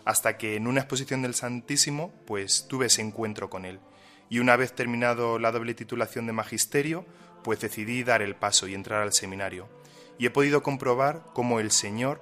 hasta 0.04 0.38
que 0.38 0.54
en 0.54 0.68
una 0.68 0.78
exposición 0.78 1.22
del 1.22 1.34
Santísimo, 1.34 2.14
pues 2.24 2.68
tuve 2.68 2.86
ese 2.86 3.02
encuentro 3.02 3.50
con 3.50 3.64
Él. 3.64 3.80
Y 4.28 4.38
una 4.38 4.54
vez 4.54 4.76
terminado 4.76 5.40
la 5.40 5.50
doble 5.50 5.74
titulación 5.74 6.28
de 6.28 6.34
magisterio, 6.34 7.04
pues 7.42 7.58
decidí 7.58 8.04
dar 8.04 8.22
el 8.22 8.36
paso 8.36 8.68
y 8.68 8.74
entrar 8.74 9.02
al 9.02 9.12
seminario 9.12 9.73
y 10.18 10.26
he 10.26 10.30
podido 10.30 10.62
comprobar 10.62 11.24
cómo 11.32 11.60
el 11.60 11.70
Señor 11.70 12.20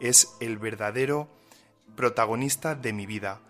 es 0.00 0.36
el 0.40 0.58
verdadero 0.58 1.28
protagonista 1.96 2.74
de 2.74 2.92
mi 2.92 3.06
vida, 3.06 3.40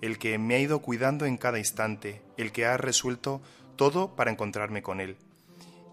el 0.00 0.18
que 0.18 0.38
me 0.38 0.54
ha 0.54 0.58
ido 0.58 0.80
cuidando 0.80 1.26
en 1.26 1.36
cada 1.36 1.58
instante, 1.58 2.22
el 2.36 2.52
que 2.52 2.66
ha 2.66 2.76
resuelto 2.76 3.42
todo 3.76 4.14
para 4.16 4.30
encontrarme 4.30 4.82
con 4.82 5.00
Él. 5.00 5.16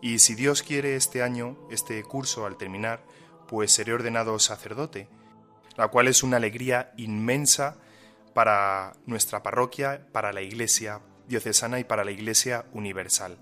Y 0.02 0.20
si 0.20 0.36
Dios 0.36 0.64
quiere 0.64 0.96
este 0.96 1.24
año, 1.24 1.58
este 1.72 2.04
curso 2.04 2.46
al 2.46 2.58
terminar, 2.58 3.04
pues 3.48 3.72
seré 3.72 3.94
ordenado 3.94 4.38
sacerdote, 4.40 5.08
la 5.78 5.88
cual 5.88 6.08
es 6.08 6.24
una 6.24 6.38
alegría 6.38 6.94
inmensa 6.98 7.78
para 8.34 8.94
nuestra 9.06 9.44
parroquia, 9.44 10.08
para 10.12 10.34
la 10.34 10.42
Iglesia 10.42 11.02
diocesana 11.28 11.80
y 11.80 11.84
para 11.84 12.04
la 12.04 12.12
Iglesia 12.12 12.66
universal. 12.74 13.38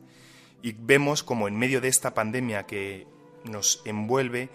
Y 0.62 0.74
vemos 0.74 1.24
como 1.24 1.48
en 1.48 1.58
medio 1.58 1.82
de 1.82 1.88
esta 1.88 2.14
pandemia 2.14 2.68
que 2.68 3.08
nos 3.44 3.82
envuelve, 3.86 4.50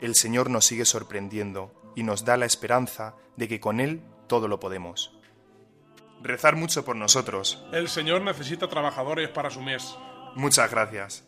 el 0.00 0.14
Señor 0.14 0.50
nos 0.50 0.64
sigue 0.64 0.84
sorprendiendo 0.84 1.72
y 1.94 2.02
nos 2.02 2.24
da 2.24 2.36
la 2.36 2.46
esperanza 2.46 3.14
de 3.36 3.48
que 3.48 3.60
con 3.60 3.80
Él 3.80 4.02
todo 4.26 4.48
lo 4.48 4.60
podemos. 4.60 5.18
Rezar 6.22 6.56
mucho 6.56 6.84
por 6.84 6.96
nosotros. 6.96 7.64
El 7.72 7.88
Señor 7.88 8.22
necesita 8.22 8.68
trabajadores 8.68 9.28
para 9.28 9.50
su 9.50 9.60
mes. 9.60 9.96
Muchas 10.34 10.70
gracias. 10.70 11.24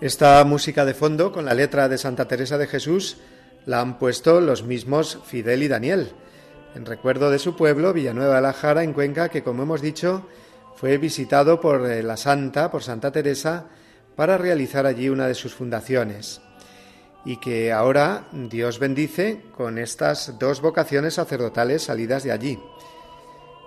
Esta 0.00 0.44
música 0.44 0.84
de 0.84 0.94
fondo 0.94 1.32
con 1.32 1.44
la 1.44 1.54
letra 1.54 1.88
de 1.88 1.98
Santa 1.98 2.28
Teresa 2.28 2.56
de 2.56 2.68
Jesús 2.68 3.18
la 3.68 3.82
han 3.82 3.98
puesto 3.98 4.40
los 4.40 4.62
mismos 4.62 5.18
Fidel 5.26 5.62
y 5.62 5.68
Daniel, 5.68 6.12
en 6.74 6.86
recuerdo 6.86 7.30
de 7.30 7.38
su 7.38 7.54
pueblo, 7.54 7.92
Villanueva 7.92 8.36
de 8.36 8.40
la 8.40 8.54
Jara, 8.54 8.82
en 8.82 8.94
Cuenca, 8.94 9.28
que 9.28 9.42
como 9.42 9.62
hemos 9.62 9.82
dicho, 9.82 10.26
fue 10.74 10.96
visitado 10.96 11.60
por 11.60 11.86
eh, 11.86 12.02
la 12.02 12.16
Santa, 12.16 12.70
por 12.70 12.82
Santa 12.82 13.12
Teresa, 13.12 13.66
para 14.16 14.38
realizar 14.38 14.86
allí 14.86 15.10
una 15.10 15.26
de 15.26 15.34
sus 15.34 15.54
fundaciones. 15.54 16.40
Y 17.26 17.36
que 17.36 17.70
ahora 17.70 18.28
Dios 18.32 18.78
bendice 18.78 19.42
con 19.54 19.76
estas 19.76 20.38
dos 20.38 20.62
vocaciones 20.62 21.14
sacerdotales 21.14 21.82
salidas 21.82 22.22
de 22.22 22.32
allí. 22.32 22.58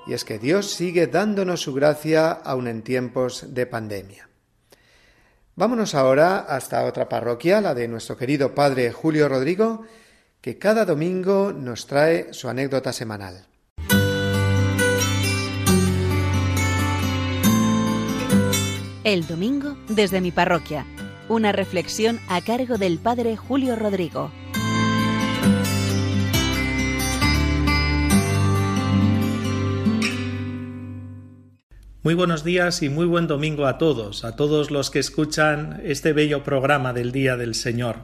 Y 0.07 0.13
es 0.13 0.25
que 0.25 0.39
Dios 0.39 0.71
sigue 0.71 1.05
dándonos 1.05 1.61
su 1.61 1.75
gracia 1.75 2.31
aun 2.31 2.67
en 2.67 2.81
tiempos 2.81 3.53
de 3.53 3.67
pandemia. 3.67 4.30
Vámonos 5.55 5.95
ahora 5.95 6.39
hasta 6.39 6.85
otra 6.85 7.09
parroquia, 7.09 7.61
la 7.61 7.73
de 7.73 7.87
nuestro 7.87 8.17
querido 8.17 8.55
padre 8.55 8.91
Julio 8.91 9.27
Rodrigo, 9.27 9.83
que 10.39 10.57
cada 10.57 10.85
domingo 10.85 11.51
nos 11.53 11.87
trae 11.87 12.33
su 12.33 12.47
anécdota 12.47 12.93
semanal. 12.93 13.47
El 19.03 19.27
domingo 19.27 19.75
desde 19.89 20.21
mi 20.21 20.31
parroquia. 20.31 20.85
Una 21.27 21.51
reflexión 21.51 22.19
a 22.29 22.41
cargo 22.41 22.77
del 22.77 22.97
padre 22.97 23.35
Julio 23.35 23.75
Rodrigo. 23.75 24.31
Muy 32.03 32.15
buenos 32.15 32.43
días 32.43 32.81
y 32.81 32.89
muy 32.89 33.05
buen 33.05 33.27
domingo 33.27 33.67
a 33.67 33.77
todos, 33.77 34.25
a 34.25 34.35
todos 34.35 34.71
los 34.71 34.89
que 34.89 34.97
escuchan 34.97 35.79
este 35.85 36.13
bello 36.13 36.43
programa 36.43 36.93
del 36.93 37.11
Día 37.11 37.37
del 37.37 37.53
Señor. 37.53 37.97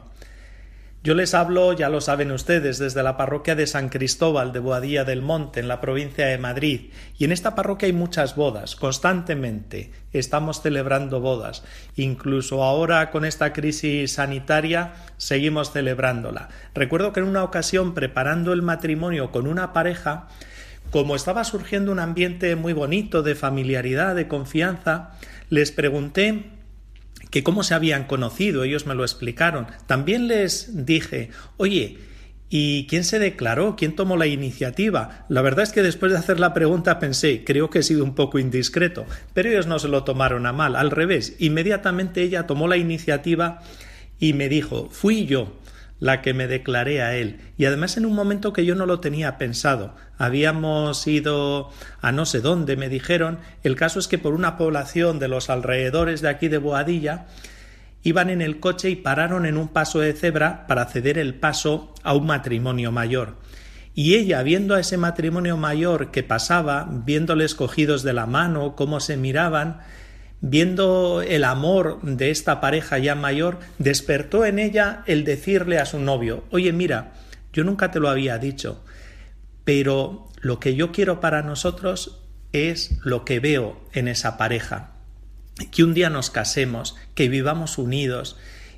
Yo 1.02 1.14
les 1.14 1.34
hablo, 1.34 1.72
ya 1.72 1.88
lo 1.88 2.00
saben 2.00 2.30
ustedes, 2.30 2.78
desde 2.78 3.02
la 3.02 3.16
parroquia 3.16 3.56
de 3.56 3.66
San 3.66 3.88
Cristóbal 3.88 4.52
de 4.52 4.60
Boadilla 4.60 5.02
del 5.04 5.20
Monte, 5.20 5.58
en 5.58 5.66
la 5.66 5.80
provincia 5.80 6.26
de 6.26 6.38
Madrid, 6.38 6.92
y 7.18 7.24
en 7.24 7.32
esta 7.32 7.56
parroquia 7.56 7.86
hay 7.86 7.92
muchas 7.92 8.36
bodas, 8.36 8.76
constantemente 8.76 9.90
estamos 10.12 10.62
celebrando 10.62 11.20
bodas, 11.20 11.64
incluso 11.96 12.62
ahora 12.62 13.10
con 13.10 13.24
esta 13.24 13.52
crisis 13.52 14.12
sanitaria 14.12 14.92
seguimos 15.16 15.72
celebrándola. 15.72 16.50
Recuerdo 16.72 17.12
que 17.12 17.18
en 17.18 17.26
una 17.26 17.42
ocasión, 17.42 17.94
preparando 17.94 18.52
el 18.52 18.62
matrimonio 18.62 19.32
con 19.32 19.48
una 19.48 19.72
pareja, 19.72 20.28
como 20.90 21.16
estaba 21.16 21.44
surgiendo 21.44 21.92
un 21.92 21.98
ambiente 21.98 22.56
muy 22.56 22.72
bonito 22.72 23.22
de 23.22 23.34
familiaridad, 23.34 24.14
de 24.14 24.28
confianza, 24.28 25.12
les 25.50 25.70
pregunté 25.70 26.44
que 27.30 27.42
cómo 27.42 27.62
se 27.62 27.74
habían 27.74 28.04
conocido, 28.04 28.64
ellos 28.64 28.86
me 28.86 28.94
lo 28.94 29.04
explicaron. 29.04 29.66
También 29.86 30.28
les 30.28 30.86
dije, 30.86 31.30
oye, 31.58 31.98
¿y 32.48 32.86
quién 32.86 33.04
se 33.04 33.18
declaró? 33.18 33.76
¿Quién 33.76 33.94
tomó 33.94 34.16
la 34.16 34.26
iniciativa? 34.26 35.26
La 35.28 35.42
verdad 35.42 35.64
es 35.64 35.72
que 35.72 35.82
después 35.82 36.12
de 36.12 36.18
hacer 36.18 36.40
la 36.40 36.54
pregunta 36.54 36.98
pensé, 36.98 37.44
creo 37.44 37.68
que 37.68 37.80
he 37.80 37.82
sido 37.82 38.02
un 38.04 38.14
poco 38.14 38.38
indiscreto, 38.38 39.04
pero 39.34 39.50
ellos 39.50 39.66
no 39.66 39.78
se 39.78 39.88
lo 39.88 40.04
tomaron 40.04 40.46
a 40.46 40.52
mal, 40.52 40.74
al 40.74 40.90
revés, 40.90 41.36
inmediatamente 41.38 42.22
ella 42.22 42.46
tomó 42.46 42.66
la 42.66 42.78
iniciativa 42.78 43.60
y 44.18 44.32
me 44.32 44.48
dijo, 44.48 44.88
fui 44.90 45.26
yo 45.26 45.57
la 46.00 46.22
que 46.22 46.34
me 46.34 46.46
declaré 46.46 47.02
a 47.02 47.16
él, 47.16 47.40
y 47.56 47.64
además 47.64 47.96
en 47.96 48.06
un 48.06 48.14
momento 48.14 48.52
que 48.52 48.64
yo 48.64 48.74
no 48.74 48.86
lo 48.86 49.00
tenía 49.00 49.36
pensado. 49.38 49.94
Habíamos 50.16 51.06
ido 51.06 51.70
a 52.00 52.12
no 52.12 52.26
sé 52.26 52.40
dónde, 52.40 52.76
me 52.76 52.88
dijeron. 52.88 53.38
El 53.62 53.76
caso 53.76 53.98
es 53.98 54.08
que 54.08 54.18
por 54.18 54.34
una 54.34 54.56
población 54.56 55.18
de 55.18 55.28
los 55.28 55.50
alrededores 55.50 56.20
de 56.20 56.28
aquí 56.28 56.48
de 56.48 56.58
Boadilla 56.58 57.26
iban 58.02 58.30
en 58.30 58.42
el 58.42 58.60
coche 58.60 58.90
y 58.90 58.96
pararon 58.96 59.46
en 59.46 59.56
un 59.56 59.68
paso 59.68 60.00
de 60.00 60.12
cebra 60.12 60.66
para 60.66 60.86
ceder 60.86 61.18
el 61.18 61.34
paso 61.34 61.94
a 62.02 62.14
un 62.14 62.26
matrimonio 62.26 62.92
mayor. 62.92 63.36
Y 63.94 64.14
ella, 64.14 64.42
viendo 64.44 64.76
a 64.76 64.80
ese 64.80 64.96
matrimonio 64.96 65.56
mayor 65.56 66.12
que 66.12 66.22
pasaba, 66.22 66.88
viéndoles 66.88 67.56
cogidos 67.56 68.04
de 68.04 68.12
la 68.12 68.26
mano, 68.26 68.76
cómo 68.76 69.00
se 69.00 69.16
miraban, 69.16 69.80
viendo 70.40 71.22
el 71.22 71.44
amor 71.44 72.00
de 72.02 72.30
esta 72.30 72.60
pareja 72.60 72.98
ya 72.98 73.14
mayor, 73.14 73.58
despertó 73.78 74.44
en 74.44 74.58
ella 74.58 75.02
el 75.06 75.24
decirle 75.24 75.78
a 75.78 75.86
su 75.86 75.98
novio, 75.98 76.44
oye, 76.50 76.72
mira, 76.72 77.12
yo 77.52 77.64
nunca 77.64 77.90
te 77.90 78.00
lo 78.00 78.08
había 78.08 78.38
dicho, 78.38 78.84
pero 79.64 80.28
lo 80.40 80.60
que 80.60 80.74
yo 80.74 80.92
quiero 80.92 81.20
para 81.20 81.42
nosotros 81.42 82.22
es 82.52 82.98
lo 83.04 83.24
que 83.24 83.40
veo 83.40 83.80
en 83.92 84.08
esa 84.08 84.36
pareja. 84.36 84.92
Que 85.72 85.82
un 85.82 85.92
día 85.92 86.08
nos 86.08 86.30
casemos, 86.30 86.96
que 87.14 87.28
vivamos 87.28 87.78
unidos 87.78 88.36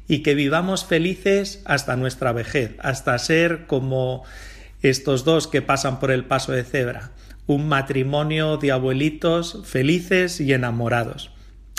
y 0.08 0.22
que 0.22 0.34
vivamos 0.34 0.84
felices 0.84 1.62
hasta 1.66 1.96
nuestra 1.96 2.32
vejez, 2.32 2.74
hasta 2.80 3.18
ser 3.18 3.66
como 3.66 4.24
estos 4.82 5.24
dos 5.24 5.46
que 5.46 5.60
pasan 5.60 6.00
por 6.00 6.10
el 6.10 6.24
paso 6.24 6.52
de 6.52 6.64
cebra, 6.64 7.12
un 7.46 7.68
matrimonio 7.68 8.56
de 8.56 8.72
abuelitos 8.72 9.60
felices 9.64 10.40
y 10.40 10.52
enamorados. 10.54 11.30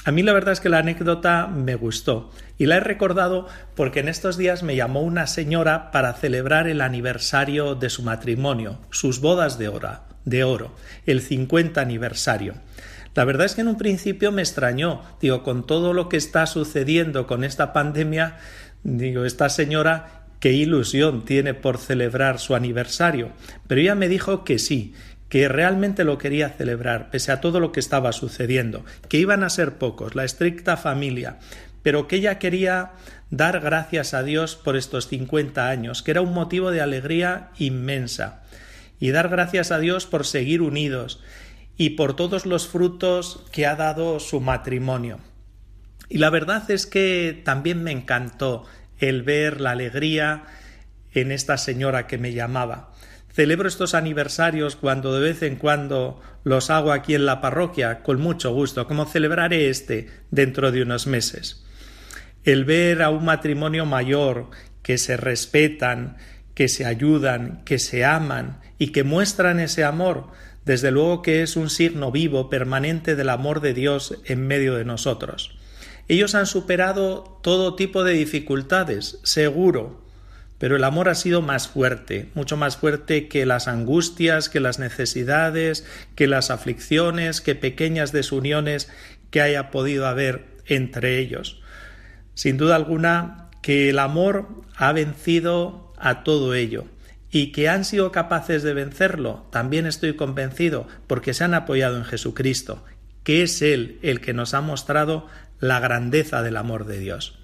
A 0.04 0.12
mí 0.12 0.24
la 0.24 0.34
verdad 0.34 0.54
es 0.54 0.60
que 0.60 0.70
la 0.70 0.80
anécdota 0.80 1.46
me 1.46 1.76
gustó 1.76 2.32
y 2.58 2.66
la 2.66 2.78
he 2.78 2.80
recordado 2.80 3.48
porque 3.76 4.00
en 4.00 4.08
estos 4.08 4.36
días 4.36 4.64
me 4.64 4.76
llamó 4.76 5.02
una 5.02 5.28
señora 5.28 5.92
para 5.92 6.14
celebrar 6.14 6.68
el 6.68 6.82
aniversario 6.82 7.76
de 7.76 7.92
su 7.92 8.02
matrimonio, 8.02 8.80
sus 8.90 9.22
bodas 9.22 9.60
de 9.60 9.68
oro, 9.68 10.00
de 10.26 10.44
oro, 10.44 10.76
el 11.06 11.22
50 11.22 11.80
aniversario. 11.80 12.56
La 13.14 13.26
verdad 13.26 13.46
es 13.46 13.54
que 13.54 13.62
en 13.62 13.68
un 13.68 13.78
principio 13.78 14.32
me 14.32 14.42
extrañó, 14.42 15.04
digo, 15.22 15.44
con 15.44 15.68
todo 15.68 15.94
lo 15.94 16.10
que 16.10 16.18
está 16.18 16.48
sucediendo 16.48 17.28
con 17.28 17.44
esta 17.44 17.72
pandemia, 17.72 18.38
digo, 18.84 19.26
esta 19.26 19.50
señora 19.50 20.22
qué 20.40 20.52
ilusión 20.52 21.26
tiene 21.26 21.54
por 21.54 21.78
celebrar 21.78 22.40
su 22.40 22.56
aniversario, 22.56 23.30
pero 23.68 23.80
ella 23.80 23.94
me 23.94 24.08
dijo 24.08 24.44
que 24.44 24.58
sí, 24.58 24.96
que 25.32 25.48
realmente 25.48 26.04
lo 26.04 26.18
quería 26.18 26.50
celebrar, 26.50 27.10
pese 27.10 27.32
a 27.32 27.40
todo 27.40 27.62
lo 27.62 27.72
que 27.72 27.80
estaba 27.80 28.12
sucediendo, 28.12 28.84
que 29.08 29.18
iban 29.18 29.46
a 29.46 29.50
ser 29.50 29.78
pocos, 29.78 30.14
la 30.14 30.26
estricta 30.26 30.76
familia, 30.76 31.40
pero 31.84 32.10
que 32.10 32.18
ella 32.18 32.38
quería 32.38 32.92
dar 33.30 33.62
gracias 33.62 34.14
a 34.14 34.24
Dios 34.24 34.58
por 34.58 34.76
estos 34.76 35.08
50 35.08 35.70
años, 35.70 36.04
que 36.04 36.12
era 36.12 36.20
un 36.20 36.34
motivo 36.34 36.70
de 36.70 36.82
alegría 36.82 37.52
inmensa, 37.58 38.44
y 39.00 39.12
dar 39.12 39.30
gracias 39.30 39.72
a 39.72 39.80
Dios 39.80 40.06
por 40.06 40.26
seguir 40.26 40.62
unidos 40.62 41.24
y 41.78 41.92
por 41.92 42.18
todos 42.18 42.46
los 42.46 42.68
frutos 42.68 43.46
que 43.54 43.66
ha 43.66 43.78
dado 43.78 44.20
su 44.20 44.42
matrimonio. 44.42 45.20
Y 46.10 46.18
la 46.18 46.30
verdad 46.30 46.70
es 46.70 46.86
que 46.86 47.42
también 47.46 47.82
me 47.84 47.92
encantó 47.92 48.66
el 49.00 49.24
ver 49.24 49.62
la 49.62 49.72
alegría 49.72 50.44
en 51.14 51.32
esta 51.32 51.58
señora 51.58 52.06
que 52.06 52.18
me 52.18 52.34
llamaba. 52.34 52.92
Celebro 53.34 53.68
estos 53.68 53.94
aniversarios 53.94 54.76
cuando 54.76 55.14
de 55.14 55.22
vez 55.22 55.42
en 55.42 55.56
cuando 55.56 56.22
los 56.44 56.70
hago 56.70 56.92
aquí 56.92 57.16
en 57.16 57.26
la 57.26 57.40
parroquia 57.40 58.04
con 58.04 58.20
mucho 58.20 58.54
gusto, 58.54 58.88
como 58.88 59.06
celebraré 59.06 59.70
este 59.70 60.10
dentro 60.32 60.72
de 60.72 60.82
unos 60.82 61.08
meses. 61.08 61.66
El 62.44 62.66
ver 62.66 63.02
a 63.02 63.10
un 63.10 63.24
matrimonio 63.24 63.86
mayor 63.86 64.50
que 64.82 64.98
se 64.98 65.16
respetan, 65.16 66.18
que 66.56 66.68
se 66.68 66.86
ayudan, 66.86 67.64
que 67.64 67.80
se 67.80 68.04
aman 68.04 68.60
y 68.78 68.88
que 68.92 69.04
muestran 69.04 69.60
ese 69.60 69.84
amor, 69.84 70.28
desde 70.66 70.92
luego 70.92 71.22
que 71.22 71.42
es 71.42 71.56
un 71.56 71.70
signo 71.70 72.12
vivo, 72.12 72.50
permanente 72.50 73.16
del 73.16 73.30
amor 73.30 73.62
de 73.62 73.74
Dios 73.74 74.20
en 74.26 74.46
medio 74.46 74.76
de 74.76 74.86
nosotros. 74.86 75.58
Ellos 76.08 76.36
han 76.36 76.46
superado 76.46 77.40
todo 77.42 77.76
tipo 77.76 78.04
de 78.04 78.14
dificultades, 78.14 79.20
seguro, 79.24 80.04
pero 80.62 80.76
el 80.76 80.84
amor 80.84 81.10
ha 81.10 81.16
sido 81.16 81.42
más 81.42 81.68
fuerte, 81.68 82.30
mucho 82.36 82.56
más 82.56 82.78
fuerte 82.78 83.28
que 83.28 83.48
las 83.48 83.68
angustias, 83.68 84.48
que 84.48 84.60
las 84.60 84.78
necesidades, 84.78 85.88
que 86.14 86.28
las 86.28 86.52
aflicciones, 86.52 87.42
que 87.42 87.56
pequeñas 87.56 88.12
desuniones 88.12 88.88
que 89.32 89.42
haya 89.42 89.72
podido 89.72 90.06
haber 90.06 90.46
entre 90.68 91.18
ellos. 91.18 91.64
Sin 92.36 92.58
duda 92.58 92.76
alguna 92.76 93.50
que 93.64 93.90
el 93.90 93.98
amor 93.98 94.50
ha 94.76 94.92
vencido 94.92 95.96
a 95.98 96.24
todo 96.24 96.54
ello 96.54 96.86
y 97.32 97.54
que 97.54 97.68
han 97.68 97.84
sido 97.84 98.12
capaces 98.12 98.62
de 98.62 98.76
vencerlo, 98.76 99.48
también 99.52 99.88
estoy 99.88 100.16
convencido, 100.16 100.88
porque 101.08 101.34
se 101.34 101.44
han 101.44 101.56
apoyado 101.56 101.98
en 101.98 102.06
Jesucristo, 102.06 102.86
que 103.24 103.42
es 103.42 103.64
Él 103.64 103.98
el 104.04 104.22
que 104.22 104.34
nos 104.34 104.54
ha 104.54 104.62
mostrado 104.62 105.26
la 105.60 105.80
grandeza 105.80 106.44
del 106.44 106.58
amor 106.58 106.86
de 106.86 107.00
Dios. 107.00 107.41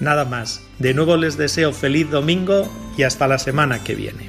Nada 0.00 0.24
más. 0.24 0.62
De 0.78 0.94
nuevo 0.94 1.16
les 1.16 1.36
deseo 1.36 1.72
feliz 1.72 2.10
domingo 2.10 2.68
y 2.96 3.02
hasta 3.02 3.26
la 3.26 3.38
semana 3.38 3.82
que 3.82 3.94
viene. 3.94 4.28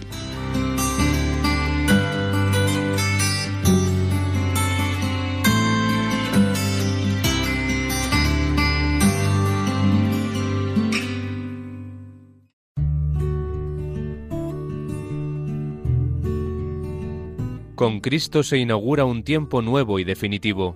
Con 17.77 17.99
Cristo 17.99 18.41
se 18.41 18.57
inaugura 18.57 19.05
un 19.05 19.21
tiempo 19.23 19.61
nuevo 19.61 19.99
y 19.99 20.03
definitivo. 20.03 20.75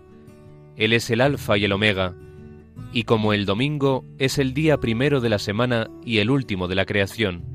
Él 0.78 0.94
es 0.94 1.10
el 1.10 1.22
Alfa 1.22 1.58
y 1.58 1.66
el 1.66 1.72
Omega, 1.72 2.14
y 2.94 3.04
como 3.04 3.34
el 3.34 3.46
domingo 3.46 4.06
es 4.18 4.38
el 4.38 4.54
día 4.54 4.80
primero 4.80 5.22
de 5.22 5.30
la 5.30 5.40
semana 5.40 5.90
y 6.06 6.20
el 6.20 6.30
último 6.30 6.68
de 6.68 6.76
la 6.76 6.86
creación, 6.86 7.46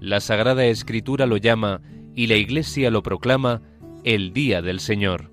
la 0.00 0.20
Sagrada 0.20 0.64
Escritura 0.66 1.26
lo 1.26 1.36
llama 1.36 1.80
y 2.14 2.26
la 2.26 2.36
Iglesia 2.36 2.90
lo 2.90 3.02
proclama 3.02 3.62
el 4.04 4.32
Día 4.32 4.62
del 4.62 4.80
Señor, 4.80 5.32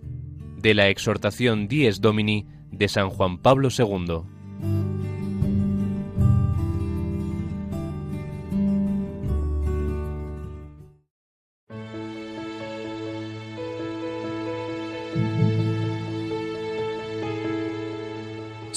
de 0.57 0.73
la 0.73 0.89
exhortación 0.89 1.67
Dies 1.67 2.01
Domini 2.01 2.45
de 2.71 2.87
San 2.87 3.09
Juan 3.09 3.39
Pablo 3.39 3.69
II. 3.75 4.88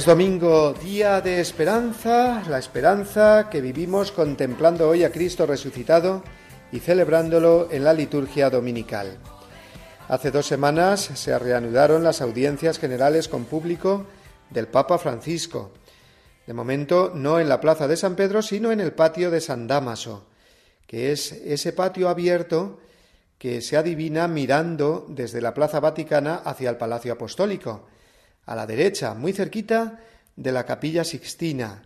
Es 0.00 0.06
domingo, 0.06 0.72
día 0.72 1.20
de 1.20 1.40
esperanza, 1.42 2.42
la 2.48 2.58
esperanza 2.58 3.50
que 3.50 3.60
vivimos 3.60 4.12
contemplando 4.12 4.88
hoy 4.88 5.04
a 5.04 5.12
Cristo 5.12 5.44
resucitado 5.44 6.24
y 6.72 6.78
celebrándolo 6.78 7.68
en 7.70 7.84
la 7.84 7.92
liturgia 7.92 8.48
dominical. 8.48 9.18
Hace 10.08 10.30
dos 10.30 10.46
semanas 10.46 11.02
se 11.02 11.38
reanudaron 11.38 12.02
las 12.02 12.22
audiencias 12.22 12.78
generales 12.78 13.28
con 13.28 13.44
público 13.44 14.06
del 14.48 14.68
Papa 14.68 14.96
Francisco. 14.96 15.72
De 16.46 16.54
momento 16.54 17.12
no 17.14 17.38
en 17.38 17.50
la 17.50 17.60
plaza 17.60 17.86
de 17.86 17.98
San 17.98 18.16
Pedro, 18.16 18.40
sino 18.40 18.72
en 18.72 18.80
el 18.80 18.92
patio 18.92 19.30
de 19.30 19.42
San 19.42 19.66
Dámaso, 19.66 20.24
que 20.86 21.12
es 21.12 21.30
ese 21.32 21.74
patio 21.74 22.08
abierto 22.08 22.80
que 23.36 23.60
se 23.60 23.76
adivina 23.76 24.28
mirando 24.28 25.04
desde 25.10 25.42
la 25.42 25.52
Plaza 25.52 25.78
Vaticana 25.78 26.36
hacia 26.36 26.70
el 26.70 26.78
Palacio 26.78 27.12
Apostólico, 27.12 27.84
a 28.50 28.56
la 28.56 28.66
derecha, 28.66 29.14
muy 29.14 29.32
cerquita 29.32 30.00
de 30.34 30.50
la 30.50 30.66
Capilla 30.66 31.04
Sixtina, 31.04 31.82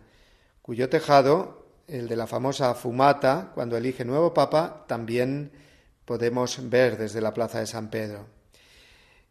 cuyo 0.63 0.89
tejado, 0.89 1.63
el 1.87 2.07
de 2.07 2.15
la 2.15 2.25
famosa 2.25 2.73
fumata, 2.73 3.51
cuando 3.53 3.77
elige 3.77 4.03
nuevo 4.03 4.33
Papa, 4.33 4.83
también 4.87 5.51
podemos 6.05 6.67
ver 6.67 6.97
desde 6.97 7.21
la 7.21 7.35
Plaza 7.35 7.59
de 7.59 7.67
San 7.67 7.91
Pedro. 7.91 8.25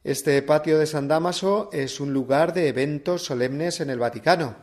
Este 0.04 0.40
patio 0.42 0.78
de 0.78 0.86
San 0.86 1.08
Dámaso 1.08 1.70
es 1.72 1.98
un 1.98 2.12
lugar 2.12 2.54
de 2.54 2.68
eventos 2.68 3.24
solemnes 3.24 3.80
en 3.80 3.90
el 3.90 3.98
Vaticano. 3.98 4.54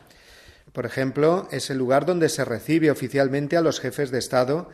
Por 0.72 0.86
ejemplo, 0.86 1.50
es 1.52 1.70
el 1.72 1.78
lugar 1.78 2.06
donde 2.06 2.30
se 2.30 2.46
recibe 2.46 2.90
oficialmente 2.90 3.58
a 3.58 3.62
los 3.62 3.82
jefes 3.82 4.12
de 4.12 4.20
Estado 4.20 4.70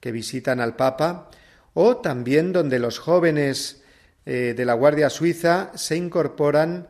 que 0.00 0.12
visitan 0.12 0.60
al 0.60 0.76
Papa, 0.76 1.28
o 1.74 1.98
también 1.98 2.54
donde 2.54 2.78
los 2.78 2.98
jóvenes 2.98 3.82
eh, 4.24 4.54
de 4.56 4.64
la 4.64 4.72
Guardia 4.72 5.10
Suiza 5.10 5.72
se 5.74 5.96
incorporan 5.96 6.88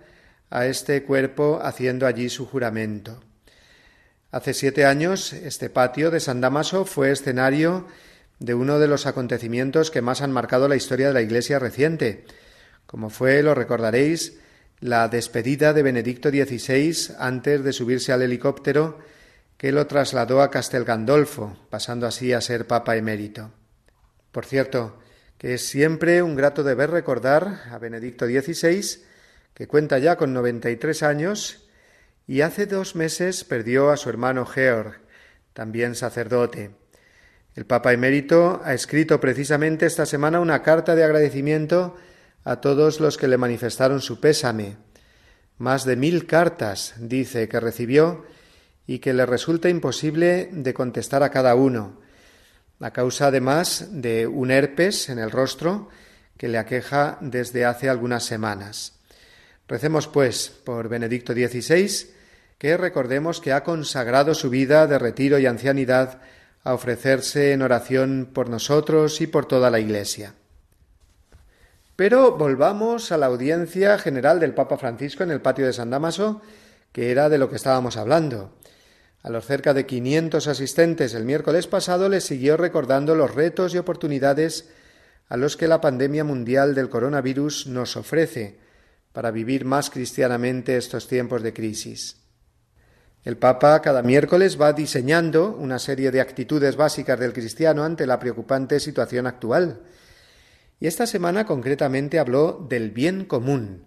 a 0.54 0.66
este 0.66 1.02
cuerpo 1.02 1.58
haciendo 1.60 2.06
allí 2.06 2.30
su 2.30 2.46
juramento. 2.46 3.20
Hace 4.30 4.54
siete 4.54 4.84
años, 4.84 5.32
este 5.32 5.68
patio 5.68 6.12
de 6.12 6.20
San 6.20 6.40
Damaso 6.40 6.84
fue 6.84 7.10
escenario 7.10 7.88
de 8.38 8.54
uno 8.54 8.78
de 8.78 8.86
los 8.86 9.06
acontecimientos 9.06 9.90
que 9.90 10.00
más 10.00 10.22
han 10.22 10.30
marcado 10.30 10.68
la 10.68 10.76
historia 10.76 11.08
de 11.08 11.14
la 11.14 11.22
Iglesia 11.22 11.58
reciente, 11.58 12.24
como 12.86 13.10
fue, 13.10 13.42
lo 13.42 13.56
recordaréis, 13.56 14.38
la 14.78 15.08
despedida 15.08 15.72
de 15.72 15.82
Benedicto 15.82 16.30
XVI 16.30 17.16
antes 17.18 17.64
de 17.64 17.72
subirse 17.72 18.12
al 18.12 18.22
helicóptero 18.22 19.00
que 19.56 19.72
lo 19.72 19.88
trasladó 19.88 20.40
a 20.40 20.52
Castel 20.52 20.84
Gandolfo, 20.84 21.56
pasando 21.68 22.06
así 22.06 22.32
a 22.32 22.40
ser 22.40 22.68
Papa 22.68 22.94
emérito. 22.94 23.50
Por 24.30 24.46
cierto, 24.46 25.00
que 25.36 25.54
es 25.54 25.66
siempre 25.66 26.22
un 26.22 26.36
grato 26.36 26.62
deber 26.62 26.90
recordar 26.90 27.62
a 27.72 27.78
Benedicto 27.78 28.26
XVI, 28.26 29.02
que 29.54 29.68
cuenta 29.68 29.98
ya 29.98 30.16
con 30.16 30.32
93 30.34 31.02
años 31.02 31.68
y 32.26 32.40
hace 32.40 32.66
dos 32.66 32.96
meses 32.96 33.44
perdió 33.44 33.90
a 33.90 33.96
su 33.96 34.08
hermano 34.08 34.44
Georg, 34.46 35.00
también 35.52 35.94
sacerdote. 35.94 36.72
El 37.54 37.66
Papa 37.66 37.92
emérito 37.92 38.60
ha 38.64 38.74
escrito 38.74 39.20
precisamente 39.20 39.86
esta 39.86 40.06
semana 40.06 40.40
una 40.40 40.62
carta 40.62 40.96
de 40.96 41.04
agradecimiento 41.04 41.96
a 42.42 42.60
todos 42.60 42.98
los 42.98 43.16
que 43.16 43.28
le 43.28 43.38
manifestaron 43.38 44.00
su 44.00 44.18
pésame. 44.20 44.76
Más 45.58 45.84
de 45.84 45.94
mil 45.94 46.26
cartas, 46.26 46.94
dice, 46.98 47.48
que 47.48 47.60
recibió 47.60 48.24
y 48.88 48.98
que 48.98 49.14
le 49.14 49.24
resulta 49.24 49.68
imposible 49.68 50.48
de 50.50 50.74
contestar 50.74 51.22
a 51.22 51.30
cada 51.30 51.54
uno, 51.54 52.00
a 52.80 52.92
causa 52.92 53.28
además 53.28 53.86
de 53.92 54.26
un 54.26 54.50
herpes 54.50 55.08
en 55.08 55.20
el 55.20 55.30
rostro 55.30 55.88
que 56.36 56.48
le 56.48 56.58
aqueja 56.58 57.18
desde 57.20 57.64
hace 57.64 57.88
algunas 57.88 58.24
semanas. 58.24 58.98
Recemos, 59.66 60.08
pues, 60.08 60.50
por 60.64 60.88
Benedicto 60.88 61.32
XVI, 61.32 62.10
que 62.58 62.76
recordemos 62.76 63.40
que 63.40 63.52
ha 63.52 63.64
consagrado 63.64 64.34
su 64.34 64.50
vida 64.50 64.86
de 64.86 64.98
retiro 64.98 65.38
y 65.38 65.46
ancianidad 65.46 66.20
a 66.62 66.74
ofrecerse 66.74 67.52
en 67.52 67.62
oración 67.62 68.30
por 68.32 68.48
nosotros 68.48 69.20
y 69.20 69.26
por 69.26 69.46
toda 69.46 69.70
la 69.70 69.80
Iglesia. 69.80 70.34
Pero 71.96 72.36
volvamos 72.36 73.12
a 73.12 73.16
la 73.16 73.26
audiencia 73.26 73.98
general 73.98 74.40
del 74.40 74.54
Papa 74.54 74.76
Francisco 74.76 75.22
en 75.22 75.30
el 75.30 75.40
patio 75.40 75.64
de 75.64 75.72
San 75.72 75.90
Damaso, 75.90 76.42
que 76.92 77.10
era 77.10 77.28
de 77.28 77.38
lo 77.38 77.48
que 77.48 77.56
estábamos 77.56 77.96
hablando. 77.96 78.52
A 79.22 79.30
los 79.30 79.46
cerca 79.46 79.72
de 79.72 79.86
500 79.86 80.46
asistentes 80.48 81.14
el 81.14 81.24
miércoles 81.24 81.66
pasado 81.66 82.10
les 82.10 82.24
siguió 82.24 82.56
recordando 82.58 83.14
los 83.14 83.34
retos 83.34 83.74
y 83.74 83.78
oportunidades 83.78 84.68
a 85.28 85.38
los 85.38 85.56
que 85.56 85.68
la 85.68 85.80
pandemia 85.80 86.24
mundial 86.24 86.74
del 86.74 86.90
coronavirus 86.90 87.66
nos 87.68 87.96
ofrece 87.96 88.63
para 89.14 89.30
vivir 89.30 89.64
más 89.64 89.90
cristianamente 89.90 90.76
estos 90.76 91.06
tiempos 91.06 91.42
de 91.44 91.54
crisis. 91.54 92.16
El 93.22 93.38
Papa 93.38 93.80
cada 93.80 94.02
miércoles 94.02 94.60
va 94.60 94.72
diseñando 94.72 95.56
una 95.56 95.78
serie 95.78 96.10
de 96.10 96.20
actitudes 96.20 96.74
básicas 96.76 97.18
del 97.18 97.32
cristiano 97.32 97.84
ante 97.84 98.08
la 98.08 98.18
preocupante 98.18 98.80
situación 98.80 99.28
actual. 99.28 99.82
Y 100.80 100.88
esta 100.88 101.06
semana 101.06 101.46
concretamente 101.46 102.18
habló 102.18 102.66
del 102.68 102.90
bien 102.90 103.24
común, 103.24 103.86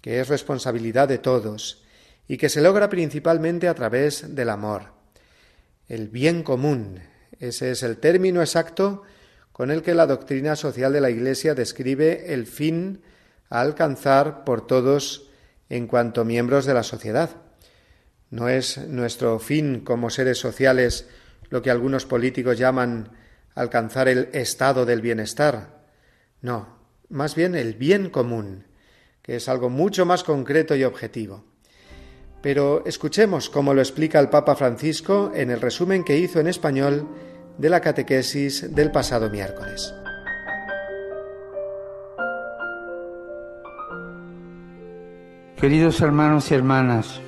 que 0.00 0.20
es 0.20 0.28
responsabilidad 0.28 1.08
de 1.08 1.18
todos 1.18 1.82
y 2.28 2.36
que 2.36 2.48
se 2.48 2.62
logra 2.62 2.88
principalmente 2.88 3.66
a 3.66 3.74
través 3.74 4.32
del 4.34 4.48
amor. 4.48 4.94
El 5.88 6.08
bien 6.08 6.44
común, 6.44 7.00
ese 7.40 7.72
es 7.72 7.82
el 7.82 7.98
término 7.98 8.40
exacto 8.40 9.02
con 9.50 9.72
el 9.72 9.82
que 9.82 9.94
la 9.94 10.06
doctrina 10.06 10.54
social 10.54 10.92
de 10.92 11.00
la 11.00 11.10
Iglesia 11.10 11.56
describe 11.56 12.32
el 12.32 12.46
fin 12.46 13.02
alcanzar 13.60 14.44
por 14.44 14.66
todos 14.66 15.28
en 15.68 15.86
cuanto 15.86 16.24
miembros 16.24 16.64
de 16.64 16.74
la 16.74 16.82
sociedad. 16.82 17.30
No 18.30 18.48
es 18.48 18.78
nuestro 18.88 19.38
fin 19.38 19.80
como 19.80 20.10
seres 20.10 20.38
sociales 20.38 21.08
lo 21.50 21.60
que 21.60 21.70
algunos 21.70 22.06
políticos 22.06 22.56
llaman 22.56 23.10
alcanzar 23.54 24.08
el 24.08 24.30
estado 24.32 24.86
del 24.86 25.02
bienestar. 25.02 25.84
No, 26.40 26.78
más 27.10 27.34
bien 27.34 27.54
el 27.54 27.74
bien 27.74 28.08
común, 28.08 28.64
que 29.20 29.36
es 29.36 29.48
algo 29.48 29.68
mucho 29.68 30.06
más 30.06 30.24
concreto 30.24 30.74
y 30.74 30.84
objetivo. 30.84 31.44
Pero 32.40 32.82
escuchemos 32.86 33.50
cómo 33.50 33.74
lo 33.74 33.82
explica 33.82 34.18
el 34.18 34.30
Papa 34.30 34.56
Francisco 34.56 35.30
en 35.34 35.50
el 35.50 35.60
resumen 35.60 36.04
que 36.04 36.18
hizo 36.18 36.40
en 36.40 36.46
español 36.46 37.06
de 37.58 37.68
la 37.68 37.80
catequesis 37.80 38.74
del 38.74 38.90
pasado 38.90 39.28
miércoles. 39.28 39.94
Queridos 45.62 46.00
hermanos 46.00 46.50
y 46.50 46.54
hermanas, 46.54 47.20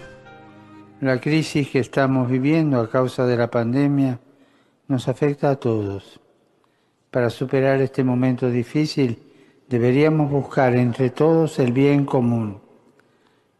la 1.01 1.21
crisis 1.21 1.71
que 1.71 1.79
estamos 1.79 2.29
viviendo 2.29 2.81
a 2.81 2.91
causa 2.91 3.25
de 3.27 3.37
la 3.37 3.49
pandemia 3.49 4.19
nos 4.89 5.07
afecta 5.07 5.51
a 5.51 5.55
todos. 5.55 6.21
Para 7.13 7.31
superar 7.31 7.81
este 7.81 8.03
momento 8.03 8.51
difícil 8.51 9.23
Deberíamos 9.69 10.33
buscar 10.33 10.75
entre 10.75 11.11
todos 11.11 11.61
el 11.61 11.73
bien 11.73 12.05
común, 12.05 12.61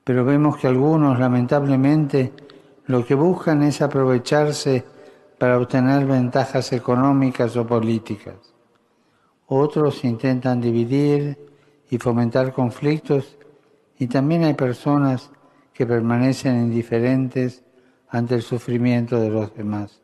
pero 0.03 0.25
vemos 0.25 0.59
que 0.59 0.67
algunos, 0.67 1.21
lamentablemente, 1.21 2.33
lo 2.87 3.07
que 3.07 3.15
buscan 3.15 3.63
es 3.63 3.81
aprovecharse 3.81 4.85
para 5.39 5.57
obtener 5.57 6.05
ventajas 6.05 6.73
económicas 6.73 7.57
o 7.57 7.65
políticas. 7.65 8.35
Otros 9.47 10.05
intentan 10.05 10.61
dividir 10.61 11.39
y 11.91 11.97
fomentar 11.97 12.53
conflictos 12.53 13.39
y 14.05 14.07
también 14.07 14.45
hay 14.45 14.53
personas 14.53 15.31
que 15.73 15.87
permanecen 15.87 16.57
indiferentes 16.57 17.63
ante 18.11 18.35
el 18.35 18.43
sufrimiento 18.43 19.19
de 19.19 19.31
los 19.31 19.57
demás. 19.57 20.03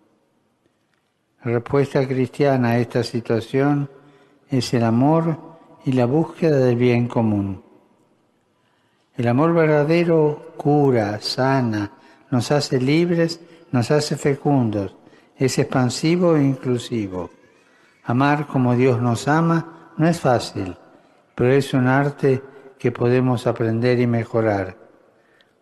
La 1.44 1.52
respuesta 1.52 2.08
cristiana 2.08 2.70
a 2.70 2.78
esta 2.78 3.02
situación 3.02 3.90
es 4.48 4.72
el 4.72 4.84
amor 4.84 5.38
y 5.84 5.92
la 5.92 6.06
búsqueda 6.06 6.56
del 6.60 6.76
bien 6.76 7.08
común. 7.08 7.62
El 9.18 9.28
amor 9.28 9.52
verdadero 9.52 10.54
cura, 10.56 11.20
sana, 11.20 11.92
nos 12.30 12.50
hace 12.52 12.80
libres, 12.80 13.38
nos 13.70 13.90
hace 13.90 14.16
fecundos, 14.16 14.96
es 15.36 15.58
expansivo 15.58 16.36
e 16.36 16.42
inclusivo. 16.42 17.28
Amar 18.04 18.46
como 18.46 18.74
Dios 18.74 18.98
nos 19.02 19.28
ama 19.28 19.92
no 19.98 20.08
es 20.08 20.18
fácil, 20.18 20.74
pero 21.34 21.52
es 21.52 21.74
un 21.74 21.86
arte 21.86 22.42
que 22.80 22.90
podemos 22.90 23.46
aprender 23.46 24.00
y 24.00 24.06
mejorar. 24.06 24.78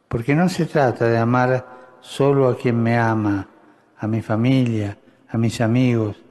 Porque 0.07 0.37
no 0.37 0.49
se 0.49 0.67
trata 0.67 1.07
de 1.07 1.19
amar 1.19 1.99
solo 2.01 2.49
a 2.49 2.57
quien 2.57 2.81
me 2.81 2.97
ama, 2.97 3.49
a 3.99 4.07
mi 4.07 4.23
familia, 4.23 4.97
a 5.29 5.37
mis 5.37 5.61
amigos, 5.61 6.25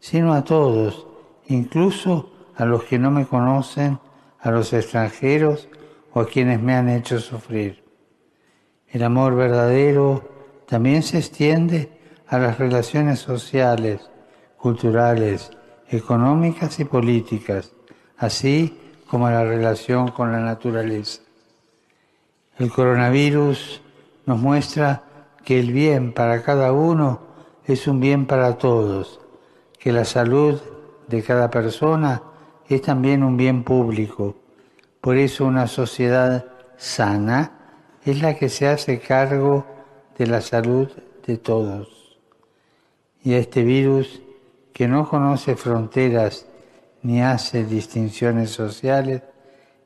sino 0.00 0.34
a 0.34 0.42
todos, 0.42 1.06
incluso 1.46 2.32
a 2.56 2.64
los 2.64 2.82
que 2.82 2.98
no 2.98 3.12
me 3.12 3.24
conocen, 3.24 4.00
a 4.40 4.50
los 4.50 4.72
extranjeros 4.72 5.68
o 6.12 6.20
a 6.20 6.26
quienes 6.26 6.60
me 6.60 6.74
han 6.74 6.88
hecho 6.88 7.20
sufrir. 7.20 7.84
El 8.88 9.04
amor 9.04 9.36
verdadero 9.36 10.64
también 10.66 11.04
se 11.04 11.18
extiende 11.18 12.00
a 12.26 12.38
las 12.38 12.58
relaciones 12.58 13.20
sociales, 13.20 14.10
culturales, 14.56 15.52
económicas 15.88 16.80
y 16.80 16.84
políticas, 16.84 17.72
así 18.16 18.81
como 19.12 19.28
la 19.28 19.44
relación 19.44 20.10
con 20.10 20.32
la 20.32 20.40
naturaleza. 20.40 21.20
El 22.56 22.72
coronavirus 22.72 23.82
nos 24.24 24.38
muestra 24.38 25.02
que 25.44 25.60
el 25.60 25.70
bien 25.70 26.14
para 26.14 26.42
cada 26.42 26.72
uno 26.72 27.20
es 27.66 27.86
un 27.86 28.00
bien 28.00 28.24
para 28.24 28.56
todos, 28.56 29.20
que 29.78 29.92
la 29.92 30.06
salud 30.06 30.58
de 31.08 31.22
cada 31.22 31.50
persona 31.50 32.22
es 32.66 32.80
también 32.80 33.22
un 33.22 33.36
bien 33.36 33.64
público. 33.64 34.34
Por 35.02 35.18
eso 35.18 35.44
una 35.44 35.66
sociedad 35.66 36.46
sana 36.78 37.52
es 38.06 38.22
la 38.22 38.34
que 38.34 38.48
se 38.48 38.66
hace 38.66 38.98
cargo 38.98 39.66
de 40.16 40.26
la 40.26 40.40
salud 40.40 40.88
de 41.26 41.36
todos. 41.36 42.16
Y 43.22 43.34
a 43.34 43.38
este 43.40 43.62
virus 43.62 44.22
que 44.72 44.88
no 44.88 45.06
conoce 45.06 45.54
fronteras 45.54 46.46
ni 47.02 47.20
hace 47.20 47.64
distinciones 47.64 48.50
sociales, 48.50 49.22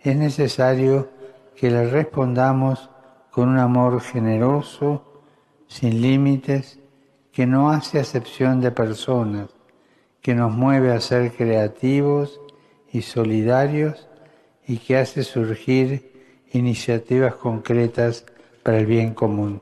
es 0.00 0.16
necesario 0.16 1.10
que 1.56 1.70
le 1.70 1.88
respondamos 1.88 2.90
con 3.30 3.48
un 3.48 3.58
amor 3.58 4.00
generoso, 4.00 5.22
sin 5.66 6.00
límites, 6.00 6.78
que 7.32 7.46
no 7.46 7.70
hace 7.70 7.98
acepción 7.98 8.60
de 8.60 8.70
personas, 8.70 9.50
que 10.22 10.34
nos 10.34 10.52
mueve 10.52 10.92
a 10.92 11.00
ser 11.00 11.32
creativos 11.32 12.40
y 12.92 13.02
solidarios 13.02 14.08
y 14.66 14.78
que 14.78 14.96
hace 14.96 15.22
surgir 15.22 16.42
iniciativas 16.52 17.34
concretas 17.34 18.24
para 18.62 18.78
el 18.78 18.86
bien 18.86 19.14
común. 19.14 19.60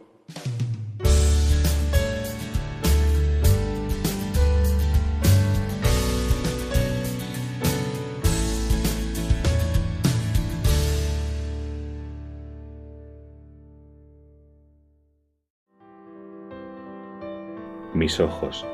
Mis 17.95 18.18
ojos, 18.18 18.66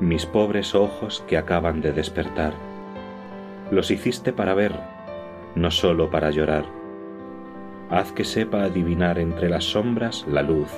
mis 0.00 0.26
pobres 0.26 0.74
ojos 0.74 1.22
que 1.28 1.38
acaban 1.38 1.80
de 1.80 1.92
despertar, 1.92 2.54
los 3.70 3.92
hiciste 3.92 4.32
para 4.32 4.52
ver, 4.54 4.74
no 5.54 5.70
sólo 5.70 6.10
para 6.10 6.30
llorar. 6.30 6.64
Haz 7.88 8.10
que 8.10 8.24
sepa 8.24 8.64
adivinar 8.64 9.20
entre 9.20 9.48
las 9.48 9.62
sombras 9.62 10.26
la 10.28 10.42
luz, 10.42 10.68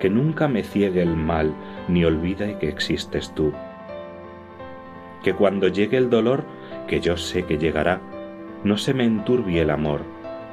que 0.00 0.10
nunca 0.10 0.48
me 0.48 0.64
ciegue 0.64 1.00
el 1.00 1.16
mal 1.16 1.54
ni 1.86 2.04
olvide 2.04 2.58
que 2.58 2.68
existes 2.68 3.32
tú. 3.32 3.52
Que 5.22 5.32
cuando 5.32 5.68
llegue 5.68 5.96
el 5.96 6.10
dolor, 6.10 6.42
que 6.88 7.00
yo 7.00 7.16
sé 7.16 7.44
que 7.44 7.56
llegará, 7.56 8.00
no 8.64 8.76
se 8.78 8.94
me 8.94 9.04
enturbie 9.04 9.62
el 9.62 9.70
amor, 9.70 10.00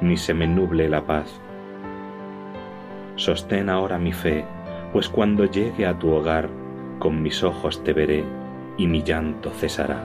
ni 0.00 0.16
se 0.18 0.34
me 0.34 0.46
nuble 0.46 0.88
la 0.88 1.04
paz. 1.04 1.40
Sostén 3.16 3.68
ahora 3.68 3.98
mi 3.98 4.12
fe, 4.12 4.44
pues 4.94 5.08
cuando 5.08 5.44
llegue 5.46 5.86
a 5.86 5.98
tu 5.98 6.12
hogar, 6.12 6.48
con 7.00 7.20
mis 7.20 7.42
ojos 7.42 7.82
te 7.82 7.92
veré 7.92 8.24
y 8.78 8.86
mi 8.86 9.02
llanto 9.02 9.50
cesará. 9.50 10.00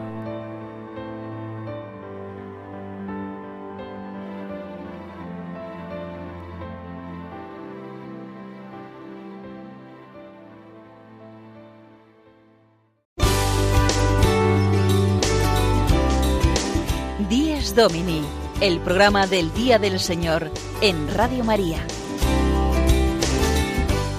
Dies 17.29 17.75
Domini, 17.75 18.23
el 18.59 18.79
programa 18.79 19.27
del 19.27 19.53
Día 19.53 19.77
del 19.77 19.99
Señor 19.99 20.49
en 20.81 21.13
Radio 21.13 21.43
María. 21.43 21.85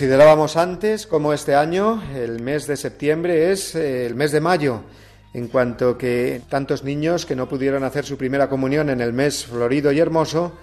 Considerábamos 0.00 0.56
antes 0.56 1.06
como 1.06 1.34
este 1.34 1.54
año 1.54 2.02
el 2.14 2.40
mes 2.40 2.66
de 2.66 2.78
septiembre 2.78 3.52
es 3.52 3.74
eh, 3.74 4.06
el 4.06 4.14
mes 4.14 4.32
de 4.32 4.40
mayo, 4.40 4.80
en 5.34 5.48
cuanto 5.48 5.98
que 5.98 6.40
tantos 6.48 6.84
niños 6.84 7.26
que 7.26 7.36
no 7.36 7.50
pudieron 7.50 7.84
hacer 7.84 8.06
su 8.06 8.16
primera 8.16 8.48
comunión 8.48 8.88
en 8.88 9.02
el 9.02 9.12
mes 9.12 9.44
florido 9.44 9.92
y 9.92 9.98
hermoso, 9.98 10.54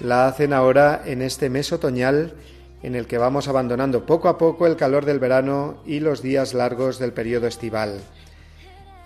la 0.00 0.28
hacen 0.28 0.52
ahora 0.52 1.00
en 1.06 1.22
este 1.22 1.48
mes 1.48 1.72
otoñal 1.72 2.34
en 2.82 2.94
el 2.94 3.06
que 3.06 3.16
vamos 3.16 3.48
abandonando 3.48 4.04
poco 4.04 4.28
a 4.28 4.36
poco 4.36 4.66
el 4.66 4.76
calor 4.76 5.06
del 5.06 5.18
verano 5.18 5.78
y 5.86 6.00
los 6.00 6.20
días 6.20 6.52
largos 6.52 6.98
del 6.98 7.14
periodo 7.14 7.46
estival. 7.46 8.02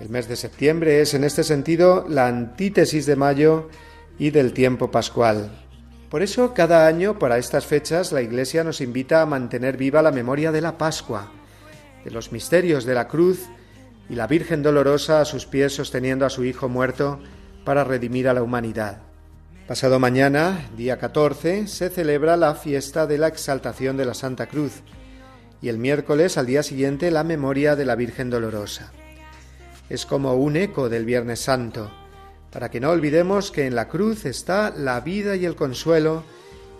El 0.01 0.09
mes 0.09 0.27
de 0.27 0.35
septiembre 0.35 1.03
es 1.03 1.15
en 1.15 1.23
este 1.23 1.45
sentido 1.45 2.05
la 2.09 2.27
antítesis 2.27 3.07
de 3.07 3.15
mayo 3.15 3.69
y 4.19 4.31
del 4.31 4.55
tiempo 4.55 4.91
pascual. 4.91 5.68
Por 6.11 6.23
eso 6.23 6.55
cada 6.55 6.87
año 6.87 7.19
para 7.19 7.37
estas 7.37 7.67
fechas 7.67 8.13
la 8.13 8.23
Iglesia 8.23 8.65
nos 8.65 8.81
invita 8.81 9.21
a 9.21 9.27
mantener 9.27 9.77
viva 9.77 10.01
la 10.01 10.11
memoria 10.11 10.51
de 10.53 10.63
la 10.63 10.79
Pascua, 10.79 11.31
de 12.03 12.11
los 12.11 12.33
misterios 12.33 12.87
de 12.87 12.95
la 12.95 13.09
cruz 13.09 13.47
y 14.09 14.15
la 14.15 14.27
Virgen 14.27 14.63
dolorosa 14.63 15.21
a 15.21 15.27
sus 15.27 15.45
pies 15.45 15.75
sosteniendo 15.75 16.25
a 16.25 16.31
su 16.31 16.45
Hijo 16.47 16.71
muerto 16.71 17.21
para 17.65 17.85
redimir 17.85 18.27
a 18.27 18.33
la 18.33 18.43
humanidad. 18.43 19.03
Pasado 19.67 19.99
mañana, 19.99 20.71
día 20.79 20.99
14, 20.99 21.67
se 21.67 21.91
celebra 21.91 22.39
la 22.39 22.55
fiesta 22.55 23.07
de 23.07 23.19
la 23.19 23.29
exaltación 23.29 23.99
de 23.99 24.07
la 24.07 24.15
Santa 24.15 24.47
Cruz 24.47 24.81
y 25.61 25.69
el 25.69 25.77
miércoles 25.77 26.39
al 26.39 26.47
día 26.47 26.63
siguiente 26.63 27.11
la 27.11 27.23
memoria 27.23 27.77
de 27.77 27.85
la 27.85 27.97
Virgen 27.97 28.31
dolorosa. 28.31 28.93
Es 29.91 30.07
como 30.07 30.37
un 30.37 30.57
eco 30.57 30.89
del 30.89 31.05
Viernes 31.05 31.41
Santo, 31.41 31.91
para 32.51 32.71
que 32.71 32.81
no 32.81 32.91
olvidemos 32.91 33.51
que 33.51 33.67
en 33.67 33.75
la 33.75 33.89
cruz 33.89 34.25
está 34.25 34.71
la 34.71 35.01
vida 35.01 35.37
y 35.37 35.45
el 35.45 35.57
consuelo 35.57 36.25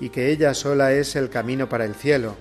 y 0.01 0.11
que 0.11 0.31
ella 0.31 0.55
sola 0.55 0.93
es 0.93 1.17
el 1.17 1.29
camino 1.29 1.69
para 1.69 1.85
el 1.85 1.95
cielo, 1.95 2.37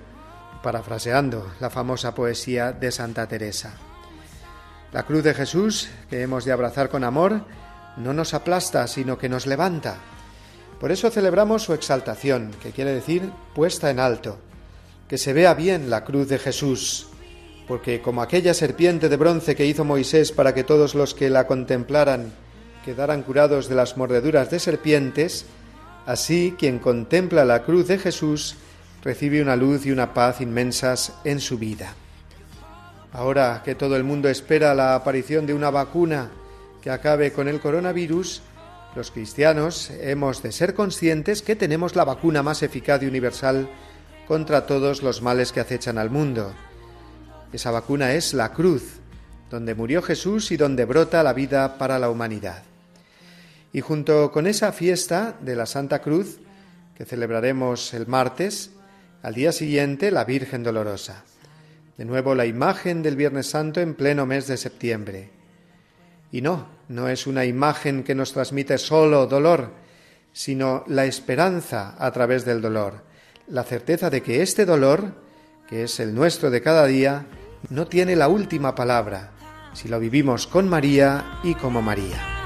parafraseando 0.62 1.52
la 1.60 1.70
famosa 1.70 2.14
poesía 2.14 2.72
de 2.72 2.90
Santa 2.90 3.26
Teresa. 3.26 3.74
La 4.92 5.02
cruz 5.02 5.22
de 5.22 5.34
Jesús, 5.34 5.88
que 6.08 6.22
hemos 6.22 6.44
de 6.44 6.52
abrazar 6.52 6.88
con 6.88 7.04
amor, 7.04 7.42
no 7.98 8.14
nos 8.14 8.32
aplasta, 8.32 8.86
sino 8.86 9.18
que 9.18 9.28
nos 9.28 9.46
levanta. 9.46 9.96
Por 10.80 10.92
eso 10.92 11.10
celebramos 11.10 11.64
su 11.64 11.74
exaltación, 11.74 12.52
que 12.62 12.70
quiere 12.70 12.92
decir 12.92 13.30
puesta 13.54 13.90
en 13.90 13.98
alto, 13.98 14.38
que 15.08 15.18
se 15.18 15.32
vea 15.32 15.52
bien 15.54 15.90
la 15.90 16.04
cruz 16.04 16.28
de 16.28 16.38
Jesús, 16.38 17.08
porque 17.66 18.00
como 18.00 18.22
aquella 18.22 18.54
serpiente 18.54 19.08
de 19.08 19.16
bronce 19.16 19.54
que 19.56 19.66
hizo 19.66 19.84
Moisés 19.84 20.32
para 20.32 20.54
que 20.54 20.64
todos 20.64 20.94
los 20.94 21.14
que 21.14 21.28
la 21.28 21.46
contemplaran 21.46 22.32
quedaran 22.88 23.22
curados 23.22 23.68
de 23.68 23.74
las 23.74 23.98
mordeduras 23.98 24.50
de 24.50 24.58
serpientes, 24.58 25.44
así 26.06 26.54
quien 26.58 26.78
contempla 26.78 27.44
la 27.44 27.62
cruz 27.62 27.86
de 27.86 27.98
Jesús 27.98 28.56
recibe 29.04 29.42
una 29.42 29.56
luz 29.56 29.84
y 29.84 29.90
una 29.90 30.14
paz 30.14 30.40
inmensas 30.40 31.12
en 31.24 31.38
su 31.38 31.58
vida. 31.58 31.92
Ahora 33.12 33.60
que 33.62 33.74
todo 33.74 33.94
el 33.94 34.04
mundo 34.04 34.30
espera 34.30 34.74
la 34.74 34.94
aparición 34.94 35.44
de 35.44 35.52
una 35.52 35.68
vacuna 35.68 36.30
que 36.80 36.88
acabe 36.88 37.30
con 37.30 37.46
el 37.46 37.60
coronavirus, 37.60 38.40
los 38.96 39.10
cristianos 39.10 39.90
hemos 40.00 40.42
de 40.42 40.50
ser 40.50 40.72
conscientes 40.72 41.42
que 41.42 41.56
tenemos 41.56 41.94
la 41.94 42.06
vacuna 42.06 42.42
más 42.42 42.62
eficaz 42.62 43.02
y 43.02 43.06
universal 43.06 43.68
contra 44.26 44.64
todos 44.64 45.02
los 45.02 45.20
males 45.20 45.52
que 45.52 45.60
acechan 45.60 45.98
al 45.98 46.08
mundo. 46.08 46.54
Esa 47.52 47.70
vacuna 47.70 48.14
es 48.14 48.32
la 48.32 48.54
cruz, 48.54 48.94
donde 49.50 49.74
murió 49.74 50.00
Jesús 50.00 50.50
y 50.52 50.56
donde 50.56 50.86
brota 50.86 51.22
la 51.22 51.34
vida 51.34 51.76
para 51.76 51.98
la 51.98 52.08
humanidad. 52.08 52.62
Y 53.72 53.80
junto 53.80 54.32
con 54.32 54.46
esa 54.46 54.72
fiesta 54.72 55.36
de 55.40 55.56
la 55.56 55.66
Santa 55.66 56.00
Cruz, 56.00 56.38
que 56.96 57.04
celebraremos 57.04 57.94
el 57.94 58.06
martes, 58.06 58.70
al 59.22 59.34
día 59.34 59.52
siguiente 59.52 60.10
la 60.10 60.24
Virgen 60.24 60.62
Dolorosa. 60.62 61.24
De 61.96 62.04
nuevo 62.04 62.34
la 62.34 62.46
imagen 62.46 63.02
del 63.02 63.16
Viernes 63.16 63.48
Santo 63.48 63.80
en 63.80 63.94
pleno 63.94 64.26
mes 64.26 64.46
de 64.46 64.56
septiembre. 64.56 65.30
Y 66.30 66.40
no, 66.40 66.68
no 66.88 67.08
es 67.08 67.26
una 67.26 67.44
imagen 67.44 68.04
que 68.04 68.14
nos 68.14 68.32
transmite 68.32 68.78
solo 68.78 69.26
dolor, 69.26 69.72
sino 70.32 70.84
la 70.86 71.04
esperanza 71.04 71.96
a 71.98 72.10
través 72.12 72.44
del 72.44 72.60
dolor, 72.60 73.02
la 73.48 73.64
certeza 73.64 74.10
de 74.10 74.22
que 74.22 74.42
este 74.42 74.64
dolor, 74.64 75.14
que 75.68 75.84
es 75.84 76.00
el 76.00 76.14
nuestro 76.14 76.50
de 76.50 76.62
cada 76.62 76.86
día, 76.86 77.26
no 77.70 77.86
tiene 77.86 78.14
la 78.14 78.28
última 78.28 78.74
palabra, 78.74 79.32
si 79.72 79.88
lo 79.88 79.98
vivimos 79.98 80.46
con 80.46 80.68
María 80.68 81.40
y 81.42 81.54
como 81.54 81.82
María. 81.82 82.37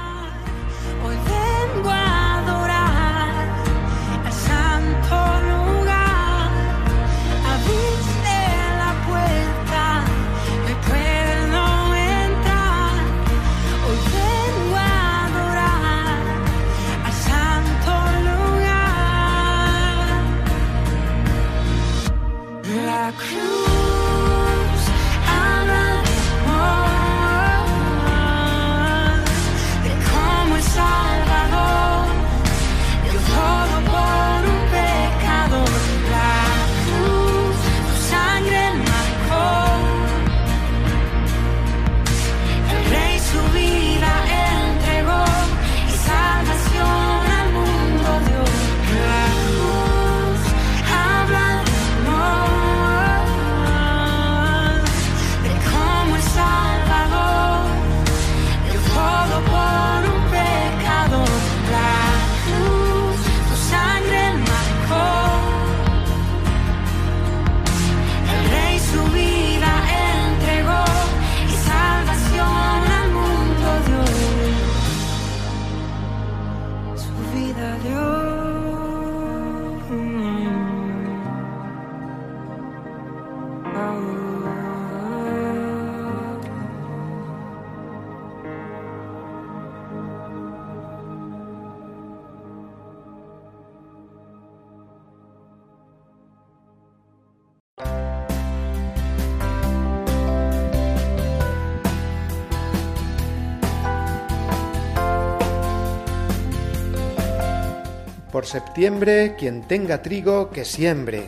Septiembre, 108.53 109.35
quien 109.39 109.63
tenga 109.63 110.03
trigo, 110.03 110.51
que 110.51 110.67
siembre. 110.67 111.25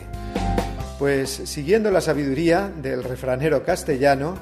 Pues 0.99 1.31
siguiendo 1.31 1.89
la 1.89 1.99
sabiduría 1.99 2.69
del 2.69 3.03
refranero 3.03 3.63
castellano, 3.63 4.35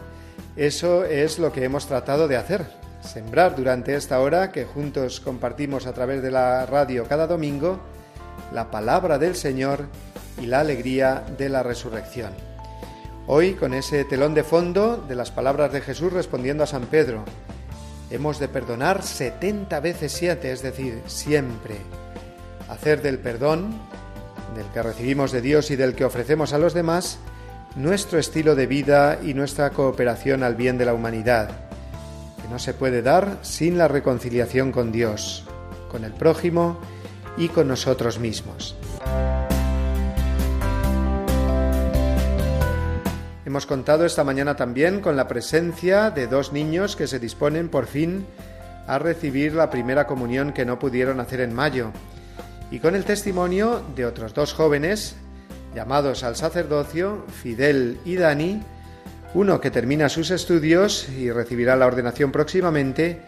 eso 0.57 1.05
es 1.05 1.39
lo 1.39 1.53
que 1.53 1.63
hemos 1.63 1.87
tratado 1.87 2.27
de 2.27 2.35
hacer. 2.35 2.65
Sembrar 3.01 3.55
durante 3.55 3.95
esta 3.95 4.19
hora 4.19 4.51
que 4.51 4.65
juntos 4.65 5.21
compartimos 5.21 5.87
a 5.87 5.93
través 5.93 6.21
de 6.21 6.31
la 6.31 6.65
radio 6.65 7.05
cada 7.05 7.25
domingo 7.25 7.79
la 8.53 8.69
palabra 8.69 9.17
del 9.17 9.37
Señor 9.37 9.85
y 10.41 10.47
la 10.47 10.59
alegría 10.59 11.23
de 11.37 11.47
la 11.47 11.63
resurrección. 11.63 12.33
Hoy 13.27 13.53
con 13.53 13.73
ese 13.73 14.03
telón 14.03 14.33
de 14.33 14.43
fondo 14.43 14.97
de 15.07 15.15
las 15.15 15.31
palabras 15.31 15.71
de 15.71 15.79
Jesús 15.79 16.11
respondiendo 16.11 16.65
a 16.65 16.67
San 16.67 16.87
Pedro, 16.87 17.23
hemos 18.11 18.39
de 18.39 18.49
perdonar 18.49 19.03
70 19.03 19.79
veces 19.79 20.11
siete, 20.11 20.51
es 20.51 20.61
decir, 20.61 21.01
siempre 21.07 21.77
hacer 22.73 23.01
del 23.01 23.19
perdón, 23.19 23.79
del 24.55 24.65
que 24.73 24.83
recibimos 24.83 25.31
de 25.31 25.41
Dios 25.41 25.71
y 25.71 25.75
del 25.75 25.95
que 25.95 26.05
ofrecemos 26.05 26.53
a 26.53 26.57
los 26.57 26.73
demás, 26.73 27.19
nuestro 27.75 28.19
estilo 28.19 28.55
de 28.55 28.67
vida 28.67 29.19
y 29.23 29.33
nuestra 29.33 29.71
cooperación 29.71 30.43
al 30.43 30.55
bien 30.55 30.77
de 30.77 30.85
la 30.85 30.93
humanidad, 30.93 31.49
que 32.41 32.47
no 32.49 32.59
se 32.59 32.73
puede 32.73 33.01
dar 33.01 33.39
sin 33.41 33.77
la 33.77 33.87
reconciliación 33.87 34.71
con 34.71 34.91
Dios, 34.91 35.45
con 35.89 36.03
el 36.03 36.11
prójimo 36.11 36.79
y 37.37 37.47
con 37.47 37.67
nosotros 37.67 38.19
mismos. 38.19 38.75
Hemos 43.45 43.65
contado 43.65 44.05
esta 44.05 44.23
mañana 44.23 44.55
también 44.55 44.99
con 44.99 45.15
la 45.15 45.27
presencia 45.27 46.09
de 46.09 46.27
dos 46.27 46.53
niños 46.53 46.95
que 46.95 47.07
se 47.07 47.19
disponen 47.19 47.69
por 47.69 47.85
fin 47.85 48.25
a 48.87 48.97
recibir 48.99 49.53
la 49.53 49.69
primera 49.69 50.07
comunión 50.07 50.53
que 50.53 50.65
no 50.65 50.79
pudieron 50.79 51.19
hacer 51.19 51.39
en 51.41 51.53
mayo, 51.53 51.91
y 52.73 52.79
con 52.79 52.95
el 52.95 53.05
testimonio 53.05 53.83
de 53.95 54.03
otros 54.03 54.33
dos 54.33 54.51
jóvenes 54.51 55.15
llamados 55.75 56.23
al 56.23 56.35
sacerdocio, 56.35 57.23
Fidel 57.27 57.99
y 58.03 58.15
Dani, 58.15 58.63
uno 59.35 59.61
que 59.61 59.69
termina 59.69 60.09
sus 60.09 60.31
estudios 60.31 61.07
y 61.07 61.31
recibirá 61.31 61.75
la 61.75 61.85
ordenación 61.85 62.31
próximamente, 62.31 63.21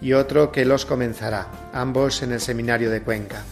y 0.00 0.14
otro 0.14 0.50
que 0.50 0.64
los 0.64 0.84
comenzará, 0.84 1.46
ambos 1.72 2.22
en 2.22 2.32
el 2.32 2.40
seminario 2.40 2.90
de 2.90 3.02
Cuenca. 3.02 3.44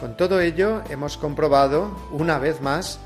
Con 0.00 0.16
todo 0.16 0.40
ello, 0.40 0.82
hemos 0.90 1.16
comprobado, 1.16 1.96
una 2.10 2.40
vez 2.40 2.60
más, 2.60 2.98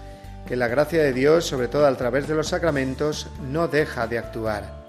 que 0.48 0.56
la 0.56 0.68
gracia 0.68 1.02
de 1.02 1.12
Dios, 1.12 1.44
sobre 1.44 1.68
todo 1.68 1.86
a 1.86 1.94
través 1.94 2.26
de 2.26 2.34
los 2.34 2.48
sacramentos, 2.48 3.28
no 3.50 3.68
deja 3.68 4.06
de 4.06 4.16
actuar. 4.16 4.86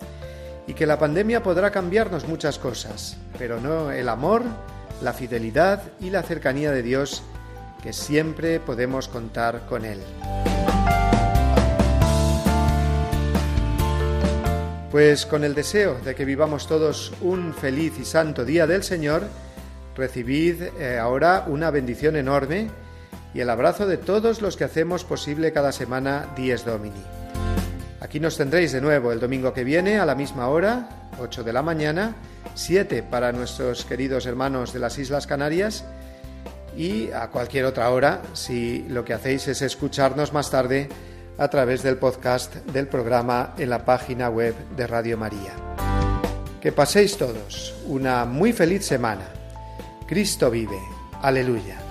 Y 0.68 0.74
que 0.74 0.86
la 0.86 0.98
pandemia 0.98 1.44
podrá 1.44 1.70
cambiarnos 1.70 2.30
muchas 2.30 2.60
cosas, 2.60 3.18
pero 3.38 3.60
no 3.60 3.92
el 3.92 4.08
amor, 4.08 4.44
la 5.02 5.14
fidelidad 5.14 5.84
y 6.00 6.10
la 6.10 6.24
cercanía 6.24 6.72
de 6.72 6.84
Dios, 6.84 7.24
que 7.82 7.94
siempre 7.94 8.60
podemos 8.60 9.08
contar 9.08 9.66
con 9.68 9.86
Él. 9.86 10.00
Pues 14.92 15.26
con 15.26 15.44
el 15.44 15.56
deseo 15.56 15.98
de 16.04 16.16
que 16.16 16.26
vivamos 16.26 16.68
todos 16.68 17.14
un 17.22 17.54
feliz 17.54 17.98
y 18.00 18.06
santo 18.06 18.44
día 18.44 18.68
del 18.68 18.84
Señor, 18.84 19.24
recibid 19.96 20.64
eh, 20.80 21.00
ahora 21.00 21.46
una 21.48 21.72
bendición 21.72 22.16
enorme 22.16 22.70
y 23.34 23.40
el 23.40 23.50
abrazo 23.50 23.88
de 23.88 23.98
todos 23.98 24.42
los 24.42 24.58
que 24.58 24.66
hacemos 24.66 25.06
posible 25.06 25.54
cada 25.54 25.72
semana 25.72 26.28
Dies 26.36 26.66
Domini. 26.66 27.21
Aquí 28.02 28.20
nos 28.20 28.36
tendréis 28.36 28.72
de 28.72 28.82
nuevo 28.82 29.12
el 29.12 29.20
domingo 29.20 29.54
que 29.54 29.64
viene 29.64 30.00
a 30.00 30.08
la 30.08 30.16
misma 30.16 30.48
hora, 30.48 30.90
8 31.20 31.44
de 31.44 31.54
la 31.54 31.62
mañana, 31.62 32.16
7 32.56 33.04
para 33.04 33.32
nuestros 33.32 33.86
queridos 33.86 34.26
hermanos 34.26 34.74
de 34.74 34.80
las 34.80 34.98
Islas 34.98 35.28
Canarias 35.28 35.86
y 36.76 37.12
a 37.12 37.28
cualquier 37.28 37.66
otra 37.66 37.92
hora 37.92 38.24
si 38.34 38.86
lo 38.90 39.06
que 39.06 39.14
hacéis 39.14 39.48
es 39.48 39.62
escucharnos 39.62 40.34
más 40.34 40.50
tarde 40.50 40.90
a 41.38 41.48
través 41.50 41.84
del 41.84 41.98
podcast 41.98 42.56
del 42.56 42.88
programa 42.88 43.54
en 43.60 43.70
la 43.70 43.86
página 43.86 44.30
web 44.30 44.56
de 44.76 44.88
Radio 44.88 45.18
María. 45.18 45.54
Que 46.60 46.72
paséis 46.72 47.18
todos 47.18 47.76
una 47.86 48.26
muy 48.26 48.52
feliz 48.52 48.84
semana. 48.84 49.28
Cristo 50.08 50.50
vive. 50.50 50.80
Aleluya. 51.22 51.91